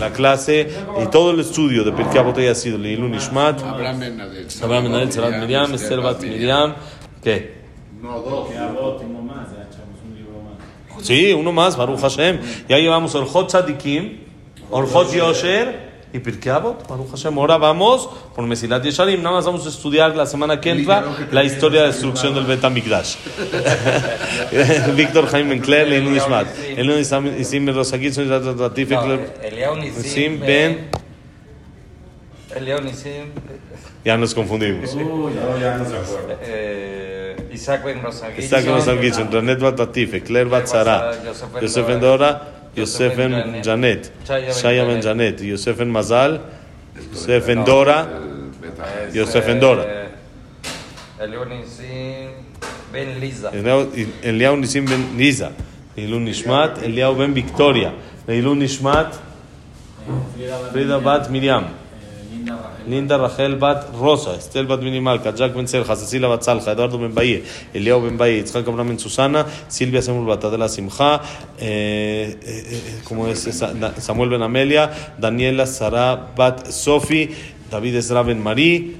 La 0.00 0.12
clase 0.12 0.68
y 1.02 1.06
todo 1.06 1.30
el 1.30 1.40
estudio 1.40 1.84
de 1.84 1.92
Pirkei 1.92 2.18
Avot 2.18 2.38
ha 2.38 2.54
sido 2.54 2.78
Leilun 2.78 3.14
Ishmat, 3.14 3.62
Abraham 3.62 4.00
Ben 4.00 4.20
Adel. 4.20 4.46
Abraham 4.62 4.84
Ben 4.84 4.94
Adel, 4.94 5.12
Sarat 5.12 5.40
Miriam, 5.40 5.74
Esther 5.74 6.00
Bat 6.00 6.22
Miriam. 6.22 6.74
¿Qué? 7.22 7.54
No, 8.02 8.20
dos. 8.20 8.50
Que 8.50 8.58
Abot 8.58 9.02
y 9.02 9.06
no 9.06 9.22
más, 9.22 9.48
ya 9.50 9.62
echamos 9.62 9.98
un 10.06 10.14
libro 10.14 10.40
más. 10.42 11.06
Sí, 11.06 11.32
uno 11.32 11.52
más, 11.52 11.76
Baruch 11.76 12.00
Hashem. 12.00 12.40
Ya 12.68 12.78
llevamos 12.78 13.14
Orjot 13.14 13.48
Tzadikim, 13.48 14.20
Orjot 14.70 15.12
Yosher 15.12 15.93
y 16.14 16.20
Pirkei 16.20 16.52
Avot, 16.52 16.88
Baruch 16.88 17.10
Hashem. 17.10 17.36
Ahora 17.36 17.58
vamos 17.58 18.08
por 18.36 18.46
Mesilat 18.46 18.84
Yesharim. 18.84 19.20
Nada 19.20 19.34
más 19.34 19.46
vamos 19.46 19.66
a 19.66 19.68
estudiar 19.68 20.14
la 20.14 20.26
semana 20.26 20.60
que 20.60 20.70
entra 20.70 21.04
la 21.32 21.42
historia 21.42 21.80
de 21.80 21.88
la 21.88 21.92
destrucción 21.92 22.34
del 22.34 22.44
Bet 22.44 22.62
HaMikdash. 22.64 23.16
Víctor 24.96 25.26
Jaime 25.26 25.56
Encler, 25.56 25.88
Leilun 25.88 26.16
Ishmat. 26.16 26.46
Elun 26.76 27.00
Isim 27.00 27.66
Rosakit, 27.66 28.12
Son 28.12 28.28
Ratif, 28.28 28.92
Eliao 29.42 29.76
Isim 29.78 30.38
Nisim 30.38 30.40
Ben. 30.40 30.88
Nisim 32.84 33.32
Ya 34.04 34.16
nos 34.16 34.34
confundimos. 34.34 34.94
Ya 34.94 35.76
no 35.76 35.84
se 35.84 35.96
acuerda. 35.96 36.38
eh, 36.42 37.36
Isaac 37.52 37.84
Ben 37.84 38.00
Rosagui 38.00 38.38
Isaac 38.44 38.64
Ben 38.64 38.74
Rosakit, 38.74 39.32
Renet 39.32 39.58
Bat 39.60 39.78
Latif, 39.80 40.22
Claire 40.24 40.48
Bat 40.48 40.66
Sara, 40.68 41.12
Yosef 41.60 41.86
Ben 41.88 41.98
Dora, 41.98 42.53
Yosef 42.76 43.16
Ben 43.16 43.62
Janet, 43.62 44.12
Shaya 44.26 44.86
Ben 44.86 45.00
Janet, 45.00 45.40
Yosef 45.40 45.78
Ben 45.78 45.88
Mazal, 45.90 46.40
Yosef 47.12 47.46
Ben 47.46 47.64
Dora. 47.64 48.06
Yosef 49.12 49.46
Ben 49.46 49.60
Dora. 49.60 50.08
Nisim 51.48 52.30
Ben 52.92 53.20
Liza. 53.20 53.50
Eliau 54.22 54.56
Nisim 54.56 54.86
Ben 54.86 55.00
Nishmat, 56.24 56.82
Eliau 56.82 57.14
Ben 57.18 57.34
Victoria, 57.34 57.92
Leilun 58.28 58.58
Nishmat, 58.58 59.14
Frida 60.72 61.00
Bat 61.04 61.30
Miriam, 61.30 61.64
Eh, 61.64 61.83
Linda 62.86 63.16
Rachel. 63.18 63.56
Bat 63.58 63.94
Rosa, 63.98 64.34
Estel 64.36 64.66
Bat 64.66 64.80
Minimalca, 64.82 65.32
Jack 65.34 65.54
Ben 65.54 65.66
Selja, 65.66 65.96
Cecilia 65.96 66.28
Bat 66.28 66.42
Salja, 66.42 66.72
Eduardo 66.72 66.98
Ben 66.98 67.14
Baye, 67.14 67.44
Eliau 67.72 68.00
Ben 68.00 68.16
Baye, 68.16 68.40
Itzhak 68.40 68.64
Ben 68.64 68.98
Susana, 68.98 69.46
Silvia 69.68 70.02
Samuel 70.02 70.26
Bat 70.26 70.44
Adela 70.44 70.68
Simcha, 70.68 71.20
eh, 71.58 72.38
eh, 72.42 72.64
eh, 72.72 73.00
¿cómo 73.04 73.26
es? 73.28 73.42
Samuel 73.98 74.30
Ben 74.30 74.42
Amelia, 74.42 74.90
Daniela 75.18 75.66
Sara 75.66 76.32
Bat 76.36 76.66
Sofi, 76.70 77.30
David 77.70 77.96
Ezra 77.96 78.22
Ben 78.22 78.42
Marí, 78.42 78.96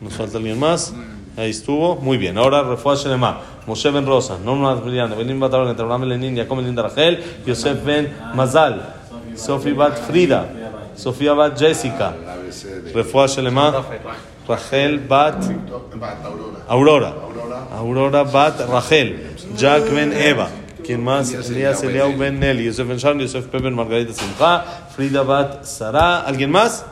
¿nos 0.00 0.14
falta 0.14 0.38
alguien 0.38 0.58
más? 0.58 0.94
Ahí 1.36 1.50
estuvo, 1.50 1.96
muy 1.96 2.16
bien. 2.16 2.38
Ahora 2.38 2.62
Refuah 2.62 2.94
Shelema, 2.94 3.40
Moshe 3.66 3.90
Ben 3.90 4.06
Rosa, 4.06 4.38
Norma 4.38 4.74
Brillante, 4.74 5.16
Benin 5.16 5.40
Bat 5.40 5.54
Abraham, 5.54 5.70
entre 5.70 5.84
Abraham 5.84 6.04
Lenin, 6.04 6.36
Jacob 6.36 6.58
Linda 6.60 6.82
Rachel, 6.82 7.18
Yosef 7.44 7.84
Ben 7.84 8.12
Mazal, 8.34 8.94
Sofi 9.34 9.72
Bat 9.72 9.98
Frida, 9.98 10.46
Sofía 10.96 11.34
Bat 11.34 11.58
Jessica, 11.58 12.14
Refuah 12.94 13.26
Shelema, 13.26 13.84
Rachel 14.48 14.98
Bat 15.00 15.44
Aurora. 16.68 17.12
Aurora, 17.72 18.22
Bat 18.24 18.68
Rachel, 18.68 19.36
Jack 19.56 19.90
Ben 19.90 20.12
Eva. 20.12 20.48
¿Quién 20.84 21.02
más? 21.02 21.32
Elías 21.32 21.82
Eliau 21.82 22.16
Ben 22.16 22.38
Nelly, 22.38 22.66
Yosef 22.66 22.86
Ben 22.86 22.98
Sharon, 22.98 23.18
Yosef 23.18 23.46
Pepen, 23.46 23.74
Margarita 23.74 24.12
Simcha, 24.12 24.64
Frida 24.94 25.22
Bat 25.22 25.64
Sara. 25.64 26.20
¿Alguien 26.20 26.50
más? 26.50 26.84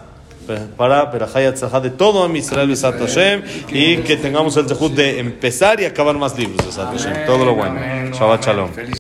Para 0.77 1.09
Perajaya 1.11 1.55
Tzajá 1.55 1.79
de 1.81 1.91
todo 1.91 2.25
a 2.25 2.37
Israel 2.37 2.69
Besat 2.69 2.99
Hashem 2.99 3.43
y 3.69 3.99
que 3.99 4.17
tengamos 4.17 4.57
el 4.57 4.67
zehut 4.67 4.93
de 4.93 5.21
empezar 5.21 5.81
y 5.81 5.85
acabar 5.85 6.17
más 6.19 6.37
libros 6.37 6.67
Besat 6.67 6.91
Hashem. 6.91 7.27
Todo 7.27 7.45
lo 7.45 7.55
bueno. 7.55 7.79
Shabbat 8.13 8.45
Shalom. 8.45 8.71